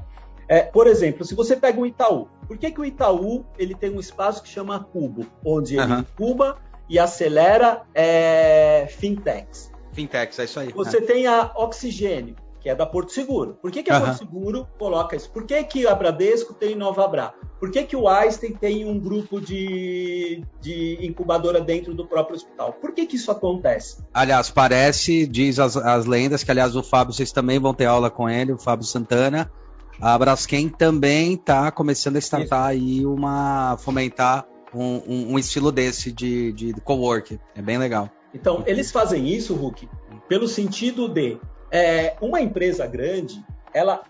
É, 0.48 0.62
por 0.62 0.88
exemplo, 0.88 1.25
se 1.25 1.36
você 1.36 1.56
pega 1.56 1.80
o 1.80 1.86
Itaú, 1.86 2.27
por 2.48 2.58
que, 2.58 2.72
que 2.72 2.80
o 2.80 2.86
Itaú 2.86 3.46
ele 3.58 3.75
tem 3.75 3.92
um 3.92 4.00
espaço 4.00 4.42
que 4.42 4.50
chama 4.50 4.80
Cubo, 4.80 5.25
onde 5.46 5.77
ele 5.77 5.94
incuba 5.94 6.58
e 6.89 6.98
acelera 6.98 7.84
é, 7.94 8.88
fintechs? 8.89 9.72
Fintechs, 9.92 10.39
é 10.39 10.46
isso 10.46 10.60
aí. 10.60 10.72
Você 10.74 10.98
é. 10.98 11.01
tem 11.01 11.27
a 11.27 11.51
Oxigênio, 11.56 12.36
que 12.62 12.70
é 12.70 12.75
da 12.75 12.86
Porto 12.86 13.12
Seguro. 13.12 13.58
Por 13.62 13.72
que, 13.72 13.84
que 13.84 13.92
a 13.92 13.98
uhum. 13.98 14.06
Porto 14.06 14.18
Seguro 14.18 14.68
coloca 14.77 15.16
isso? 15.16 15.30
Por 15.30 15.46
que, 15.46 15.62
que 15.63 15.86
a 15.86 15.94
Bradesco 15.94 16.54
tem 16.54 16.75
Nova 16.75 17.06
Bra? 17.08 17.34
Por 17.60 17.72
que, 17.72 17.84
que 17.84 17.96
o 17.96 18.08
Einstein 18.08 18.54
tem 18.54 18.86
um 18.86 19.00
grupo 19.00 19.42
de, 19.42 20.44
de 20.62 20.98
incubadora 21.01 21.60
dentro 21.60 21.94
do 21.94 22.06
próprio 22.06 22.36
hospital? 22.36 22.74
Por 22.74 22.94
que, 22.94 23.06
que 23.06 23.16
isso 23.16 23.32
acontece? 23.32 23.98
Aliás, 24.13 24.50
parece, 24.50 25.25
diz 25.25 25.60
as, 25.60 25.75
as 25.75 26.06
lendas, 26.06 26.44
que 26.44 26.51
aliás 26.51 26.75
o 26.75 26.84
Fábio, 26.84 27.13
vocês 27.13 27.32
também 27.32 27.60
vão 27.60 27.74
ter 27.74 27.86
aula 27.86 28.10
com 28.10 28.30
ele, 28.30 28.54
o 28.54 28.58
Fábio 28.58 28.86
Santana. 28.86 29.51
A 30.00 30.18
Braskem 30.18 30.70
também 30.70 31.34
está 31.34 31.72
começando 31.72 32.18
a 32.18 32.20
startar 32.20 32.68
aí 32.68 33.06
uma. 33.06 33.77
fomentar 33.80 34.48
um, 34.74 35.01
um, 35.08 35.34
um 35.34 35.39
estilo 35.39 35.72
desse 35.72 36.12
de, 36.12 36.51
de, 36.54 36.74
de 36.74 36.82
co-work. 36.82 37.39
É 37.56 37.62
bem 37.62 37.77
legal. 37.77 38.10
Então, 38.34 38.63
eles 38.68 38.92
fazem 38.92 39.27
isso, 39.27 39.56
Hulk, 39.56 39.89
pelo 40.27 40.48
sentido 40.48 41.08
de 41.08 41.39
é, 41.72 42.16
uma 42.22 42.42
empresa 42.42 42.86
grande, 42.86 43.44
ela 43.74 44.04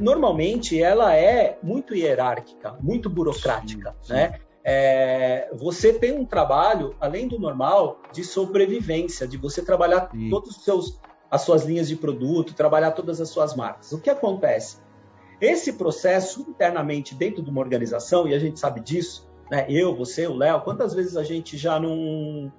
normalmente 0.00 0.80
ela 0.80 1.16
é 1.16 1.58
muito 1.60 1.94
hierárquica, 1.94 2.76
muito 2.80 3.10
burocrática, 3.10 3.90
sim, 4.00 4.08
sim. 4.08 4.12
né? 4.12 4.34
É, 4.66 5.50
você 5.52 5.92
tem 5.92 6.12
um 6.12 6.24
trabalho 6.24 6.94
além 6.98 7.28
do 7.28 7.38
normal 7.38 8.00
de 8.12 8.24
sobrevivência, 8.24 9.26
de 9.26 9.36
você 9.36 9.62
trabalhar 9.62 10.08
sim. 10.10 10.30
todos 10.30 10.56
os 10.56 10.64
seus 10.64 11.00
as 11.30 11.42
suas 11.42 11.64
linhas 11.64 11.88
de 11.88 11.96
produto, 11.96 12.54
trabalhar 12.54 12.92
todas 12.92 13.20
as 13.20 13.28
suas 13.28 13.56
marcas. 13.56 13.90
O 13.90 14.00
que 14.00 14.08
acontece? 14.08 14.76
Esse 15.40 15.72
processo 15.74 16.42
internamente 16.48 17.14
dentro 17.14 17.42
de 17.42 17.50
uma 17.50 17.60
organização, 17.60 18.26
e 18.26 18.34
a 18.34 18.38
gente 18.38 18.58
sabe 18.58 18.80
disso, 18.80 19.28
né? 19.50 19.66
Eu, 19.68 19.94
você, 19.94 20.26
o 20.26 20.34
Léo, 20.34 20.60
quantas 20.62 20.94
vezes 20.94 21.16
a 21.16 21.22
gente 21.22 21.56
já 21.56 21.78
não 21.78 22.52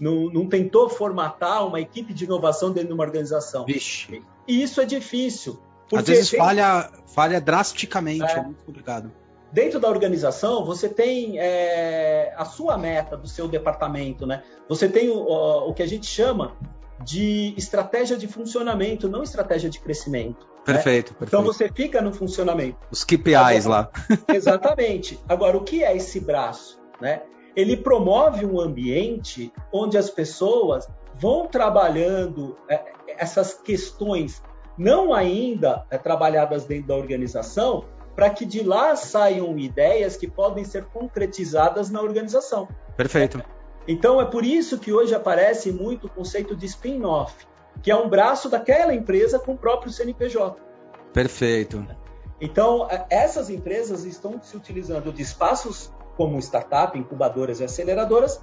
não, 0.00 0.26
não 0.26 0.48
tentou 0.48 0.88
formatar 0.88 1.66
uma 1.66 1.80
equipe 1.80 2.12
de 2.12 2.24
inovação 2.24 2.72
dentro 2.72 2.88
de 2.88 2.94
uma 2.94 3.04
organização. 3.04 3.64
Vixe. 3.64 4.22
E 4.46 4.62
isso 4.62 4.80
é 4.80 4.84
difícil. 4.84 5.60
Às 5.94 6.06
vezes 6.06 6.30
tem... 6.30 6.38
falha, 6.38 6.90
falha 7.06 7.40
drasticamente, 7.40 8.24
é. 8.24 8.38
é. 8.38 8.42
muito 8.42 8.64
complicado. 8.64 9.12
Dentro 9.52 9.78
da 9.78 9.88
organização, 9.88 10.64
você 10.64 10.88
tem 10.88 11.38
é, 11.38 12.34
a 12.36 12.44
sua 12.44 12.76
meta 12.76 13.16
do 13.16 13.28
seu 13.28 13.46
departamento, 13.46 14.26
né? 14.26 14.42
Você 14.68 14.88
tem 14.88 15.08
o, 15.08 15.16
o, 15.16 15.70
o 15.70 15.74
que 15.74 15.82
a 15.82 15.86
gente 15.86 16.06
chama 16.06 16.56
de 17.04 17.54
estratégia 17.56 18.16
de 18.16 18.26
funcionamento, 18.26 19.08
não 19.08 19.22
estratégia 19.22 19.70
de 19.70 19.78
crescimento. 19.78 20.53
Perfeito, 20.64 21.12
né? 21.12 21.18
perfeito. 21.18 21.24
Então 21.24 21.42
você 21.42 21.70
fica 21.70 22.00
no 22.00 22.12
funcionamento. 22.12 22.78
Os 22.90 23.04
KPIs 23.04 23.66
Agora, 23.66 23.68
lá. 23.68 23.90
Exatamente. 24.34 25.18
Agora, 25.28 25.56
o 25.56 25.62
que 25.62 25.84
é 25.84 25.96
esse 25.96 26.20
braço? 26.20 26.82
Né? 27.00 27.22
ele 27.56 27.76
promove 27.76 28.44
um 28.44 28.60
ambiente 28.60 29.52
onde 29.72 29.96
as 29.96 30.10
pessoas 30.10 30.88
vão 31.14 31.46
trabalhando 31.46 32.56
é, 32.68 32.82
essas 33.16 33.54
questões 33.54 34.42
não 34.76 35.14
ainda 35.14 35.86
é, 35.88 35.96
trabalhadas 35.96 36.64
dentro 36.64 36.88
da 36.88 36.96
organização, 36.96 37.84
para 38.16 38.30
que 38.30 38.44
de 38.44 38.62
lá 38.62 38.96
saiam 38.96 39.56
ideias 39.56 40.16
que 40.16 40.28
podem 40.28 40.64
ser 40.64 40.84
concretizadas 40.86 41.90
na 41.90 42.00
organização. 42.00 42.68
Perfeito. 42.96 43.42
Então 43.86 44.20
é 44.20 44.24
por 44.24 44.44
isso 44.44 44.78
que 44.78 44.92
hoje 44.92 45.14
aparece 45.14 45.70
muito 45.70 46.06
o 46.06 46.10
conceito 46.10 46.56
de 46.56 46.66
spin-off, 46.66 47.46
que 47.82 47.90
é 47.90 47.96
um 47.96 48.08
braço 48.08 48.48
daquela 48.48 48.94
empresa 48.94 49.38
com 49.38 49.52
o 49.52 49.58
próprio 49.58 49.92
CNPJ. 49.92 50.60
Perfeito. 51.14 51.86
Então, 52.40 52.88
é, 52.90 53.06
essas 53.08 53.48
empresas 53.48 54.04
estão 54.04 54.38
se 54.42 54.56
utilizando 54.56 55.12
de 55.12 55.22
espaços 55.22 55.90
como 56.16 56.38
startup, 56.40 56.98
incubadoras 56.98 57.60
e 57.60 57.64
aceleradoras, 57.64 58.40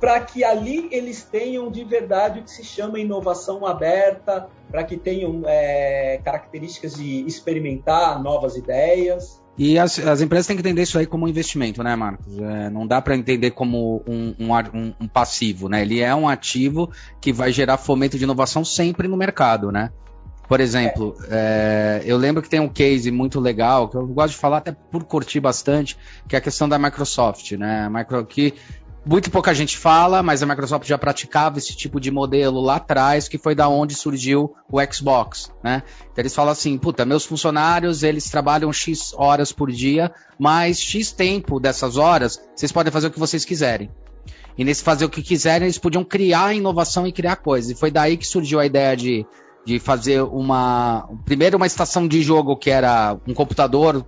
para 0.00 0.20
que 0.20 0.44
ali 0.44 0.88
eles 0.92 1.24
tenham 1.24 1.70
de 1.70 1.82
verdade 1.82 2.38
o 2.38 2.44
que 2.44 2.50
se 2.50 2.62
chama 2.62 3.00
inovação 3.00 3.66
aberta, 3.66 4.48
para 4.70 4.84
que 4.84 4.96
tenham 4.96 5.42
é, 5.44 6.20
características 6.24 6.94
de 6.94 7.26
experimentar 7.26 8.22
novas 8.22 8.56
ideias. 8.56 9.42
E 9.56 9.76
as, 9.76 9.98
as, 9.98 10.20
empresas 10.20 10.46
têm 10.46 10.56
que 10.56 10.62
entender 10.62 10.82
isso 10.82 10.96
aí 11.00 11.06
como 11.06 11.26
um 11.26 11.28
investimento, 11.28 11.82
né, 11.82 11.96
Marcos? 11.96 12.38
É, 12.38 12.70
não 12.70 12.86
dá 12.86 13.02
para 13.02 13.16
entender 13.16 13.50
como 13.50 14.04
um, 14.06 14.32
um, 14.38 14.94
um, 15.00 15.08
passivo, 15.08 15.68
né? 15.68 15.82
Ele 15.82 16.00
é 16.00 16.14
um 16.14 16.28
ativo 16.28 16.92
que 17.20 17.32
vai 17.32 17.50
gerar 17.50 17.76
fomento 17.76 18.16
de 18.16 18.22
inovação 18.22 18.64
sempre 18.64 19.08
no 19.08 19.16
mercado, 19.16 19.72
né? 19.72 19.90
Por 20.48 20.60
exemplo, 20.60 21.14
é. 21.30 22.02
Eu 22.04 22.16
lembro 22.16 22.42
que 22.42 22.48
tem 22.48 22.58
um 22.58 22.68
case 22.68 23.10
muito 23.10 23.38
legal, 23.38 23.88
que 23.88 23.96
eu 23.96 24.06
gosto 24.06 24.32
de 24.32 24.40
falar 24.40 24.58
até 24.58 24.72
por 24.72 25.04
curtir 25.04 25.40
bastante, 25.40 25.96
que 26.26 26.34
é 26.34 26.38
a 26.38 26.42
questão 26.42 26.66
da 26.66 26.78
Microsoft, 26.78 27.52
né? 27.52 27.88
Micro, 27.90 28.24
que 28.24 28.54
muito 29.04 29.30
pouca 29.30 29.54
gente 29.54 29.76
fala, 29.76 30.22
mas 30.22 30.42
a 30.42 30.46
Microsoft 30.46 30.86
já 30.86 30.96
praticava 30.98 31.58
esse 31.58 31.76
tipo 31.76 32.00
de 32.00 32.10
modelo 32.10 32.60
lá 32.60 32.76
atrás, 32.76 33.28
que 33.28 33.38
foi 33.38 33.54
da 33.54 33.68
onde 33.68 33.94
surgiu 33.94 34.54
o 34.70 34.78
Xbox, 34.90 35.52
né? 35.62 35.82
Então 36.00 36.22
eles 36.22 36.34
falam 36.34 36.52
assim, 36.52 36.76
puta, 36.78 37.04
meus 37.04 37.26
funcionários, 37.26 38.02
eles 38.02 38.28
trabalham 38.30 38.72
X 38.72 39.12
horas 39.16 39.52
por 39.52 39.70
dia, 39.70 40.10
mas 40.38 40.80
X 40.80 41.12
tempo 41.12 41.60
dessas 41.60 41.96
horas, 41.96 42.40
vocês 42.54 42.72
podem 42.72 42.92
fazer 42.92 43.08
o 43.08 43.10
que 43.10 43.18
vocês 43.18 43.44
quiserem. 43.44 43.90
E 44.56 44.64
nesse 44.64 44.82
fazer 44.82 45.04
o 45.04 45.08
que 45.08 45.22
quiserem, 45.22 45.66
eles 45.66 45.78
podiam 45.78 46.02
criar 46.02 46.52
inovação 46.52 47.06
e 47.06 47.12
criar 47.12 47.36
coisas. 47.36 47.70
E 47.70 47.74
foi 47.74 47.90
daí 47.90 48.16
que 48.16 48.26
surgiu 48.26 48.58
a 48.58 48.66
ideia 48.66 48.96
de 48.96 49.24
de 49.68 49.78
fazer 49.78 50.22
uma. 50.22 51.06
Primeiro, 51.26 51.58
uma 51.58 51.66
estação 51.66 52.08
de 52.08 52.22
jogo 52.22 52.56
que 52.56 52.70
era 52.70 53.18
um 53.26 53.34
computador 53.34 54.02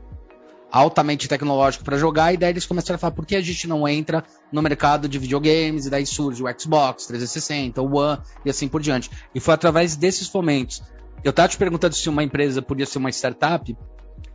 altamente 0.72 1.28
tecnológico 1.28 1.84
para 1.84 1.98
jogar, 1.98 2.32
e 2.32 2.38
daí 2.38 2.48
eles 2.48 2.64
começaram 2.64 2.94
a 2.94 2.98
falar 2.98 3.10
por 3.10 3.26
que 3.26 3.36
a 3.36 3.42
gente 3.42 3.68
não 3.68 3.86
entra 3.86 4.24
no 4.50 4.62
mercado 4.62 5.06
de 5.06 5.18
videogames, 5.18 5.84
e 5.84 5.90
daí 5.90 6.06
surge 6.06 6.42
o 6.42 6.46
Xbox 6.58 7.04
360, 7.08 7.82
o 7.82 7.98
One 7.98 8.22
e 8.42 8.48
assim 8.48 8.68
por 8.68 8.80
diante. 8.80 9.10
E 9.34 9.40
foi 9.40 9.52
através 9.52 9.96
desses 9.96 10.28
fomentos. 10.28 10.82
Eu 11.22 11.28
estava 11.28 11.46
te 11.46 11.58
perguntando 11.58 11.94
se 11.94 12.08
uma 12.08 12.24
empresa 12.24 12.62
podia 12.62 12.86
ser 12.86 12.96
uma 12.96 13.10
startup, 13.10 13.76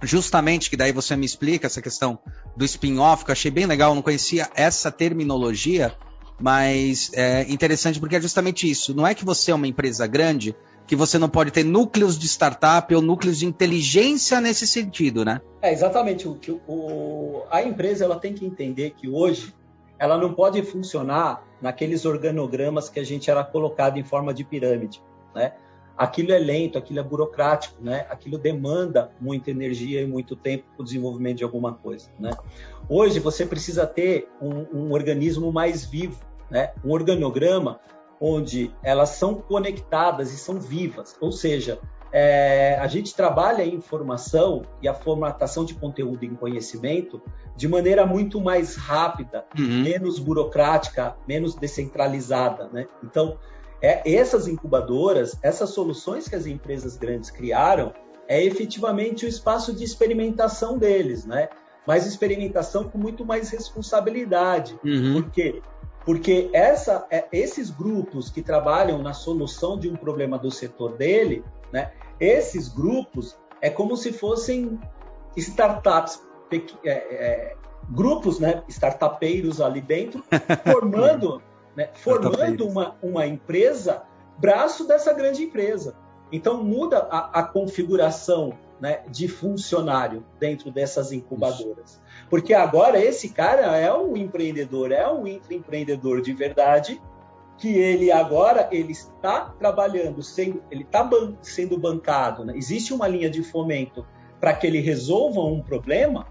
justamente 0.03 0.69
que 0.69 0.77
daí 0.77 0.91
você 0.91 1.15
me 1.15 1.25
explica 1.25 1.65
essa 1.65 1.81
questão 1.81 2.19
do 2.55 2.63
spin-off, 2.65 3.25
que 3.25 3.31
eu 3.31 3.33
achei 3.33 3.49
bem 3.49 3.65
legal, 3.65 3.95
não 3.95 4.03
conhecia 4.03 4.47
essa 4.53 4.91
terminologia, 4.91 5.91
mas 6.39 7.09
é 7.13 7.45
interessante 7.49 7.99
porque 7.99 8.17
é 8.17 8.21
justamente 8.21 8.69
isso. 8.69 8.93
Não 8.93 9.07
é 9.07 9.15
que 9.15 9.25
você 9.25 9.49
é 9.49 9.55
uma 9.55 9.67
empresa 9.67 10.05
grande, 10.05 10.55
que 10.87 10.95
você 10.95 11.17
não 11.17 11.27
pode 11.27 11.51
ter 11.51 11.63
núcleos 11.63 12.17
de 12.17 12.27
startup 12.27 12.93
ou 12.93 13.01
núcleos 13.01 13.39
de 13.39 13.45
inteligência 13.45 14.39
nesse 14.39 14.67
sentido, 14.67 15.25
né? 15.25 15.41
É, 15.61 15.73
exatamente. 15.73 16.27
O, 16.27 16.37
o, 16.67 17.43
a 17.49 17.63
empresa 17.63 18.05
ela 18.05 18.19
tem 18.19 18.33
que 18.33 18.45
entender 18.45 18.91
que 18.91 19.09
hoje 19.09 19.53
ela 19.97 20.17
não 20.17 20.33
pode 20.33 20.61
funcionar 20.61 21.43
naqueles 21.61 22.05
organogramas 22.05 22.89
que 22.89 22.99
a 22.99 23.03
gente 23.03 23.31
era 23.31 23.43
colocado 23.43 23.97
em 23.97 24.03
forma 24.03 24.33
de 24.33 24.43
pirâmide, 24.43 25.01
né? 25.33 25.53
Aquilo 25.97 26.33
é 26.33 26.37
lento, 26.37 26.77
aquilo 26.77 26.99
é 26.99 27.03
burocrático, 27.03 27.81
né? 27.81 28.05
Aquilo 28.09 28.37
demanda 28.37 29.11
muita 29.19 29.49
energia 29.49 30.01
e 30.01 30.05
muito 30.05 30.35
tempo 30.35 30.65
para 30.75 30.81
o 30.81 30.85
desenvolvimento 30.85 31.37
de 31.37 31.43
alguma 31.45 31.73
coisa, 31.73 32.09
né? 32.19 32.31
Hoje 32.89 33.19
você 33.19 33.45
precisa 33.45 33.87
ter 33.87 34.27
um, 34.41 34.65
um 34.77 34.91
organismo 34.91 35.53
mais 35.53 35.85
vivo, 35.85 36.19
né? 36.51 36.73
Um 36.83 36.91
organograma 36.91 37.79
onde 38.27 38.73
elas 38.81 39.09
são 39.09 39.35
conectadas 39.35 40.33
e 40.33 40.37
são 40.37 40.59
vivas, 40.59 41.15
ou 41.21 41.31
seja, 41.31 41.79
é, 42.11 42.75
a 42.79 42.87
gente 42.87 43.13
trabalha 43.13 43.63
a 43.63 43.67
informação 43.67 44.63
e 44.81 44.87
a 44.87 44.95
formatação 44.95 45.63
de 45.63 45.75
conteúdo 45.75 46.23
em 46.23 46.33
conhecimento 46.33 47.21
de 47.55 47.67
maneira 47.67 48.03
muito 48.03 48.41
mais 48.41 48.75
rápida, 48.75 49.45
uhum. 49.55 49.83
menos 49.83 50.17
burocrática, 50.17 51.15
menos 51.27 51.53
descentralizada, 51.53 52.67
né? 52.71 52.87
Então, 53.03 53.37
é, 53.79 54.11
essas 54.11 54.47
incubadoras, 54.47 55.37
essas 55.43 55.69
soluções 55.69 56.27
que 56.27 56.35
as 56.35 56.47
empresas 56.47 56.97
grandes 56.97 57.29
criaram, 57.29 57.93
é 58.27 58.43
efetivamente 58.43 59.25
o 59.25 59.29
espaço 59.29 59.71
de 59.71 59.83
experimentação 59.83 60.79
deles, 60.79 61.25
né? 61.25 61.49
Mas 61.85 62.07
experimentação 62.07 62.85
com 62.85 62.97
muito 62.97 63.23
mais 63.23 63.51
responsabilidade, 63.51 64.79
uhum. 64.83 65.21
porque 65.21 65.61
porque 66.05 66.49
essa, 66.53 67.07
é, 67.09 67.25
esses 67.31 67.71
grupos 67.71 68.29
que 68.29 68.41
trabalham 68.41 69.01
na 69.01 69.11
solução 69.11 69.77
de 69.77 69.89
um 69.89 69.95
problema 69.95 70.37
do 70.37 70.51
setor 70.51 70.93
dele, 70.93 71.43
né, 71.73 71.91
esses 72.19 72.67
grupos 72.69 73.35
é 73.59 73.69
como 73.71 73.97
se 73.97 74.13
fossem 74.13 74.79
startups 75.35 76.21
é, 76.51 76.89
é, 76.89 77.55
grupos, 77.89 78.39
né, 78.39 78.63
startupeiros 78.67 79.59
ali 79.59 79.81
dentro, 79.81 80.23
formando, 80.71 81.41
né, 81.75 81.89
formando 81.95 82.67
uma, 82.67 82.95
uma 83.01 83.25
empresa, 83.25 84.03
braço 84.37 84.87
dessa 84.87 85.11
grande 85.11 85.43
empresa. 85.43 85.95
Então 86.31 86.63
muda 86.63 87.07
a, 87.09 87.39
a 87.39 87.43
configuração 87.43 88.53
né, 88.79 89.03
de 89.09 89.27
funcionário 89.27 90.23
dentro 90.39 90.71
dessas 90.71 91.11
incubadoras. 91.11 91.99
Porque 92.29 92.53
agora 92.53 92.99
esse 92.99 93.29
cara 93.29 93.77
é 93.77 93.93
um 93.93 94.17
empreendedor, 94.17 94.91
é 94.91 95.07
um 95.11 95.27
empreendedor 95.27 96.21
de 96.21 96.33
verdade, 96.33 97.01
que 97.57 97.69
ele 97.69 98.11
agora 98.11 98.67
ele 98.71 98.91
está 98.91 99.53
trabalhando, 99.59 100.21
sendo, 100.21 100.61
ele 100.69 100.83
está 100.83 101.03
ban 101.03 101.35
sendo 101.41 101.77
bancado. 101.77 102.43
Né? 102.43 102.53
Existe 102.57 102.93
uma 102.93 103.07
linha 103.07 103.29
de 103.29 103.43
fomento 103.43 104.05
para 104.39 104.53
que 104.53 104.67
ele 104.67 104.79
resolva 104.79 105.41
um 105.41 105.61
problema, 105.61 106.27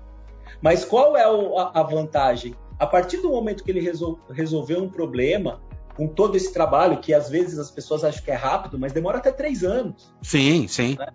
mas 0.60 0.84
qual 0.84 1.16
é 1.16 1.30
o, 1.30 1.58
a, 1.58 1.80
a, 1.80 1.82
vantagem? 1.82 2.54
A 2.78 2.86
partir 2.86 3.18
do 3.18 3.30
momento 3.30 3.64
que 3.64 3.70
ele 3.70 3.80
resol, 3.80 4.18
resolveu 4.30 4.82
um 4.82 4.88
problema, 4.88 5.62
com 5.96 6.08
todo 6.08 6.36
esse 6.36 6.52
trabalho, 6.52 6.98
que 6.98 7.14
às 7.14 7.30
vezes 7.30 7.58
as 7.58 7.70
pessoas 7.70 8.04
acham 8.04 8.22
que 8.22 8.30
é 8.30 8.34
rápido, 8.34 8.78
mas 8.78 8.92
demora 8.92 9.18
até 9.18 9.30
três 9.30 9.62
anos. 9.62 10.12
Sim, 10.22 10.66
sim. 10.66 10.96
Né? 10.98 11.06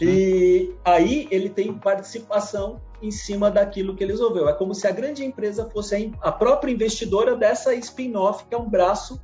E 0.00 0.74
aí 0.84 1.26
ele 1.30 1.48
tem 1.48 1.72
participação 1.72 2.80
em 3.02 3.10
cima 3.10 3.50
daquilo 3.50 3.94
que 3.94 4.04
ele 4.04 4.12
resolveu. 4.12 4.48
É 4.48 4.52
como 4.52 4.74
se 4.74 4.86
a 4.86 4.90
grande 4.90 5.24
empresa 5.24 5.68
fosse 5.72 6.12
a 6.20 6.32
própria 6.32 6.72
investidora 6.72 7.36
dessa 7.36 7.74
spin-off, 7.74 8.44
que 8.48 8.54
é 8.54 8.58
um 8.58 8.68
braço 8.68 9.20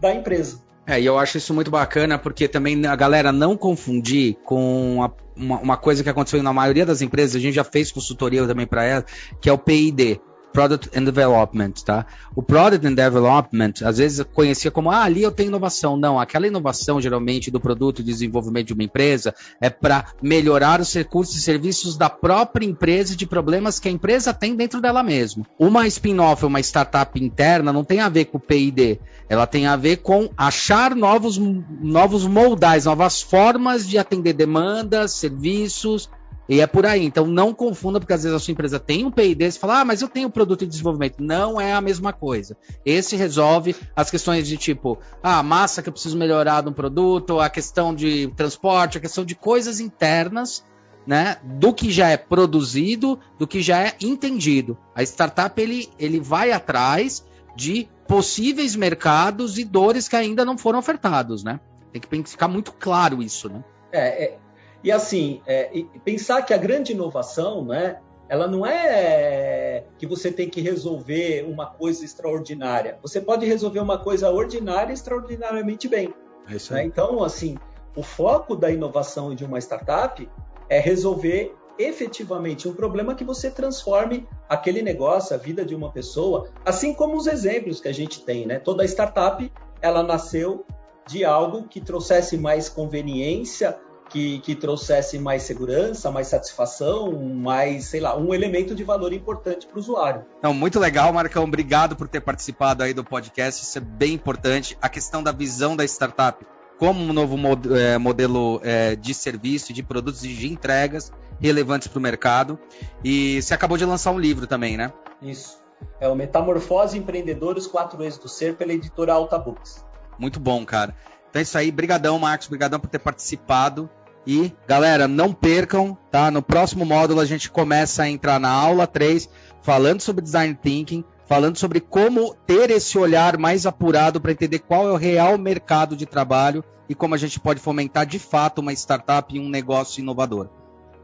da 0.00 0.14
empresa. 0.14 0.62
É, 0.86 1.00
e 1.00 1.06
eu 1.06 1.18
acho 1.18 1.38
isso 1.38 1.54
muito 1.54 1.70
bacana 1.70 2.18
porque 2.18 2.48
também 2.48 2.84
a 2.86 2.96
galera 2.96 3.30
não 3.30 3.56
confundir 3.56 4.36
com 4.44 5.02
a, 5.02 5.10
uma, 5.36 5.60
uma, 5.60 5.76
coisa 5.76 6.02
que 6.02 6.08
aconteceu 6.08 6.42
na 6.42 6.52
maioria 6.52 6.84
das 6.84 7.02
empresas, 7.02 7.36
a 7.36 7.38
gente 7.38 7.54
já 7.54 7.62
fez 7.62 7.92
consultoria 7.92 8.46
também 8.46 8.66
para 8.66 8.84
ela, 8.84 9.04
que 9.40 9.48
é 9.48 9.52
o 9.52 9.58
PID, 9.58 10.20
Product 10.52 10.98
and 10.98 11.04
Development, 11.04 11.72
tá? 11.84 12.06
O 12.34 12.42
Product 12.42 12.86
and 12.86 12.94
Development, 12.94 13.72
às 13.84 13.98
vezes 13.98 14.24
conhecia 14.34 14.70
como, 14.70 14.90
ah, 14.90 15.02
ali 15.02 15.22
eu 15.22 15.30
tenho 15.30 15.48
inovação. 15.48 15.96
Não, 15.96 16.18
aquela 16.18 16.46
inovação, 16.46 17.00
geralmente, 17.00 17.50
do 17.50 17.60
produto 17.60 18.00
e 18.00 18.04
desenvolvimento 18.04 18.68
de 18.68 18.72
uma 18.72 18.82
empresa 18.82 19.34
é 19.60 19.70
para 19.70 20.06
melhorar 20.22 20.80
os 20.80 20.92
recursos 20.92 21.36
e 21.36 21.40
serviços 21.40 21.96
da 21.96 22.10
própria 22.10 22.66
empresa 22.66 23.16
de 23.16 23.26
problemas 23.26 23.78
que 23.78 23.88
a 23.88 23.92
empresa 23.92 24.34
tem 24.34 24.54
dentro 24.54 24.80
dela 24.80 25.02
mesma. 25.02 25.46
Uma 25.58 25.86
spin-off, 25.86 26.44
uma 26.44 26.60
startup 26.60 27.22
interna, 27.22 27.72
não 27.72 27.84
tem 27.84 28.00
a 28.00 28.08
ver 28.08 28.26
com 28.26 28.38
o 28.38 28.40
P&D. 28.40 28.98
Ela 29.28 29.46
tem 29.46 29.66
a 29.66 29.76
ver 29.76 29.98
com 29.98 30.28
achar 30.36 30.94
novos, 30.94 31.38
novos 31.38 32.26
moldais, 32.26 32.84
novas 32.84 33.22
formas 33.22 33.88
de 33.88 33.98
atender 33.98 34.32
demandas, 34.32 35.12
serviços, 35.12 36.08
e 36.50 36.60
é 36.60 36.66
por 36.66 36.84
aí. 36.84 37.04
Então 37.04 37.26
não 37.26 37.54
confunda, 37.54 38.00
porque 38.00 38.12
às 38.12 38.24
vezes 38.24 38.34
a 38.34 38.40
sua 38.40 38.50
empresa 38.50 38.80
tem 38.80 39.04
um 39.06 39.10
PID 39.10 39.44
e 39.44 39.52
fala, 39.52 39.80
ah, 39.80 39.84
mas 39.84 40.02
eu 40.02 40.08
tenho 40.08 40.28
produto 40.28 40.60
de 40.60 40.66
desenvolvimento. 40.66 41.22
Não 41.22 41.60
é 41.60 41.72
a 41.72 41.80
mesma 41.80 42.12
coisa. 42.12 42.56
Esse 42.84 43.14
resolve 43.14 43.76
as 43.94 44.10
questões 44.10 44.48
de 44.48 44.56
tipo, 44.56 44.98
ah, 45.22 45.44
massa 45.44 45.80
que 45.80 45.88
eu 45.88 45.92
preciso 45.92 46.18
melhorar 46.18 46.64
no 46.64 46.72
produto, 46.72 47.38
a 47.38 47.48
questão 47.48 47.94
de 47.94 48.26
transporte, 48.36 48.98
a 48.98 49.00
questão 49.00 49.24
de 49.24 49.36
coisas 49.36 49.78
internas. 49.78 50.68
Né, 51.06 51.38
do 51.42 51.72
que 51.72 51.90
já 51.90 52.10
é 52.10 52.16
produzido, 52.16 53.18
do 53.38 53.46
que 53.46 53.62
já 53.62 53.80
é 53.80 53.94
entendido. 54.02 54.76
A 54.94 55.02
startup 55.02 55.60
ele, 55.60 55.88
ele 55.98 56.20
vai 56.20 56.52
atrás 56.52 57.24
de 57.56 57.88
possíveis 58.06 58.76
mercados 58.76 59.58
e 59.58 59.64
dores 59.64 60.06
que 60.06 60.14
ainda 60.14 60.44
não 60.44 60.58
foram 60.58 60.78
ofertados, 60.78 61.42
né? 61.42 61.58
Tem 61.90 62.22
que 62.22 62.30
ficar 62.30 62.48
muito 62.48 62.72
claro 62.72 63.22
isso, 63.22 63.48
né? 63.48 63.64
É, 63.90 64.24
é, 64.24 64.38
e 64.82 64.90
assim, 64.90 65.42
é, 65.46 65.70
e 65.76 65.84
pensar 66.04 66.42
que 66.42 66.54
a 66.54 66.56
grande 66.56 66.92
inovação, 66.92 67.64
né, 67.64 68.00
ela 68.28 68.46
não 68.46 68.64
é 68.64 69.84
que 69.98 70.06
você 70.06 70.30
tem 70.30 70.48
que 70.48 70.60
resolver 70.60 71.44
uma 71.48 71.66
coisa 71.66 72.04
extraordinária. 72.04 72.98
Você 73.02 73.20
pode 73.20 73.44
resolver 73.44 73.80
uma 73.80 73.98
coisa 73.98 74.30
ordinária 74.30 74.92
extraordinariamente 74.92 75.88
bem. 75.88 76.14
É 76.48 76.74
né? 76.74 76.84
Então, 76.84 77.22
assim, 77.22 77.58
o 77.96 78.02
foco 78.02 78.54
da 78.54 78.70
inovação 78.70 79.34
de 79.34 79.44
uma 79.44 79.58
startup 79.58 80.28
é 80.68 80.78
resolver 80.78 81.54
efetivamente 81.78 82.68
um 82.68 82.74
problema 82.74 83.14
que 83.14 83.24
você 83.24 83.50
transforme 83.50 84.28
aquele 84.48 84.82
negócio, 84.82 85.34
a 85.34 85.38
vida 85.38 85.64
de 85.64 85.74
uma 85.74 85.90
pessoa, 85.90 86.50
assim 86.64 86.94
como 86.94 87.16
os 87.16 87.26
exemplos 87.26 87.80
que 87.80 87.88
a 87.88 87.92
gente 87.92 88.22
tem, 88.24 88.46
né? 88.46 88.58
Toda 88.58 88.84
startup, 88.84 89.50
ela 89.80 90.02
nasceu 90.02 90.64
de 91.06 91.24
algo 91.24 91.66
que 91.66 91.80
trouxesse 91.80 92.36
mais 92.36 92.68
conveniência 92.68 93.76
que, 94.10 94.40
que 94.40 94.54
trouxesse 94.54 95.18
mais 95.18 95.42
segurança, 95.44 96.10
mais 96.10 96.26
satisfação, 96.26 97.12
mais, 97.12 97.86
sei 97.86 98.00
lá, 98.00 98.16
um 98.16 98.34
elemento 98.34 98.74
de 98.74 98.84
valor 98.84 99.12
importante 99.12 99.66
para 99.66 99.76
o 99.76 99.80
usuário. 99.80 100.24
Não, 100.42 100.52
muito 100.52 100.78
legal, 100.78 101.12
Marcão. 101.12 101.44
Obrigado 101.44 101.96
por 101.96 102.08
ter 102.08 102.20
participado 102.20 102.82
aí 102.82 102.92
do 102.92 103.04
podcast. 103.04 103.62
Isso 103.62 103.78
é 103.78 103.80
bem 103.80 104.14
importante. 104.14 104.76
A 104.82 104.88
questão 104.88 105.22
da 105.22 105.32
visão 105.32 105.76
da 105.76 105.84
startup 105.84 106.44
como 106.78 106.98
um 106.98 107.12
novo 107.12 107.36
é, 107.76 107.98
modelo 107.98 108.58
é, 108.64 108.96
de 108.96 109.12
serviço, 109.12 109.70
de 109.70 109.82
produtos 109.82 110.24
e 110.24 110.28
de 110.28 110.50
entregas 110.50 111.12
relevantes 111.38 111.88
para 111.88 111.98
o 111.98 112.02
mercado. 112.02 112.58
E 113.04 113.40
você 113.42 113.52
acabou 113.52 113.76
de 113.76 113.84
lançar 113.84 114.10
um 114.12 114.18
livro 114.18 114.46
também, 114.46 114.78
né? 114.78 114.90
Isso. 115.20 115.60
É 116.00 116.08
o 116.08 116.14
Metamorfose 116.14 116.96
Empreendedores 116.96 117.66
Quatro 117.66 118.02
Eixos 118.02 118.18
do 118.18 118.28
Ser 118.28 118.56
pela 118.56 118.72
editora 118.72 119.12
Alta 119.12 119.38
Books. 119.38 119.84
Muito 120.18 120.40
bom, 120.40 120.64
cara. 120.64 120.94
Então 121.28 121.40
é 121.40 121.42
isso 121.42 121.56
aí. 121.56 121.70
Brigadão, 121.70 122.18
Marcos. 122.18 122.48
Brigadão 122.48 122.80
por 122.80 122.88
ter 122.88 122.98
participado. 122.98 123.88
E, 124.32 124.54
galera, 124.64 125.08
não 125.08 125.32
percam, 125.32 125.98
tá? 126.08 126.30
No 126.30 126.40
próximo 126.40 126.84
módulo 126.84 127.18
a 127.18 127.24
gente 127.24 127.50
começa 127.50 128.04
a 128.04 128.08
entrar 128.08 128.38
na 128.38 128.48
aula 128.48 128.86
3, 128.86 129.28
falando 129.60 130.00
sobre 130.00 130.22
design 130.22 130.54
thinking, 130.54 131.02
falando 131.26 131.56
sobre 131.56 131.80
como 131.80 132.32
ter 132.46 132.70
esse 132.70 132.96
olhar 132.96 133.36
mais 133.36 133.66
apurado 133.66 134.20
para 134.20 134.30
entender 134.30 134.60
qual 134.60 134.88
é 134.88 134.92
o 134.92 134.96
real 134.96 135.36
mercado 135.36 135.96
de 135.96 136.06
trabalho 136.06 136.62
e 136.88 136.94
como 136.94 137.16
a 137.16 137.18
gente 137.18 137.40
pode 137.40 137.58
fomentar 137.58 138.06
de 138.06 138.20
fato 138.20 138.60
uma 138.60 138.72
startup 138.72 139.34
e 139.34 139.40
um 139.40 139.48
negócio 139.48 140.00
inovador. 140.00 140.48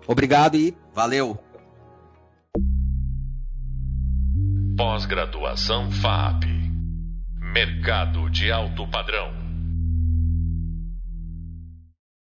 Obrigado 0.07 0.57
e 0.57 0.73
valeu! 0.95 1.37
Pós-graduação 4.77 5.91
FAP 5.91 6.45
Mercado 7.41 8.31
de 8.31 8.53
alto 8.53 8.87
padrão. 8.87 9.46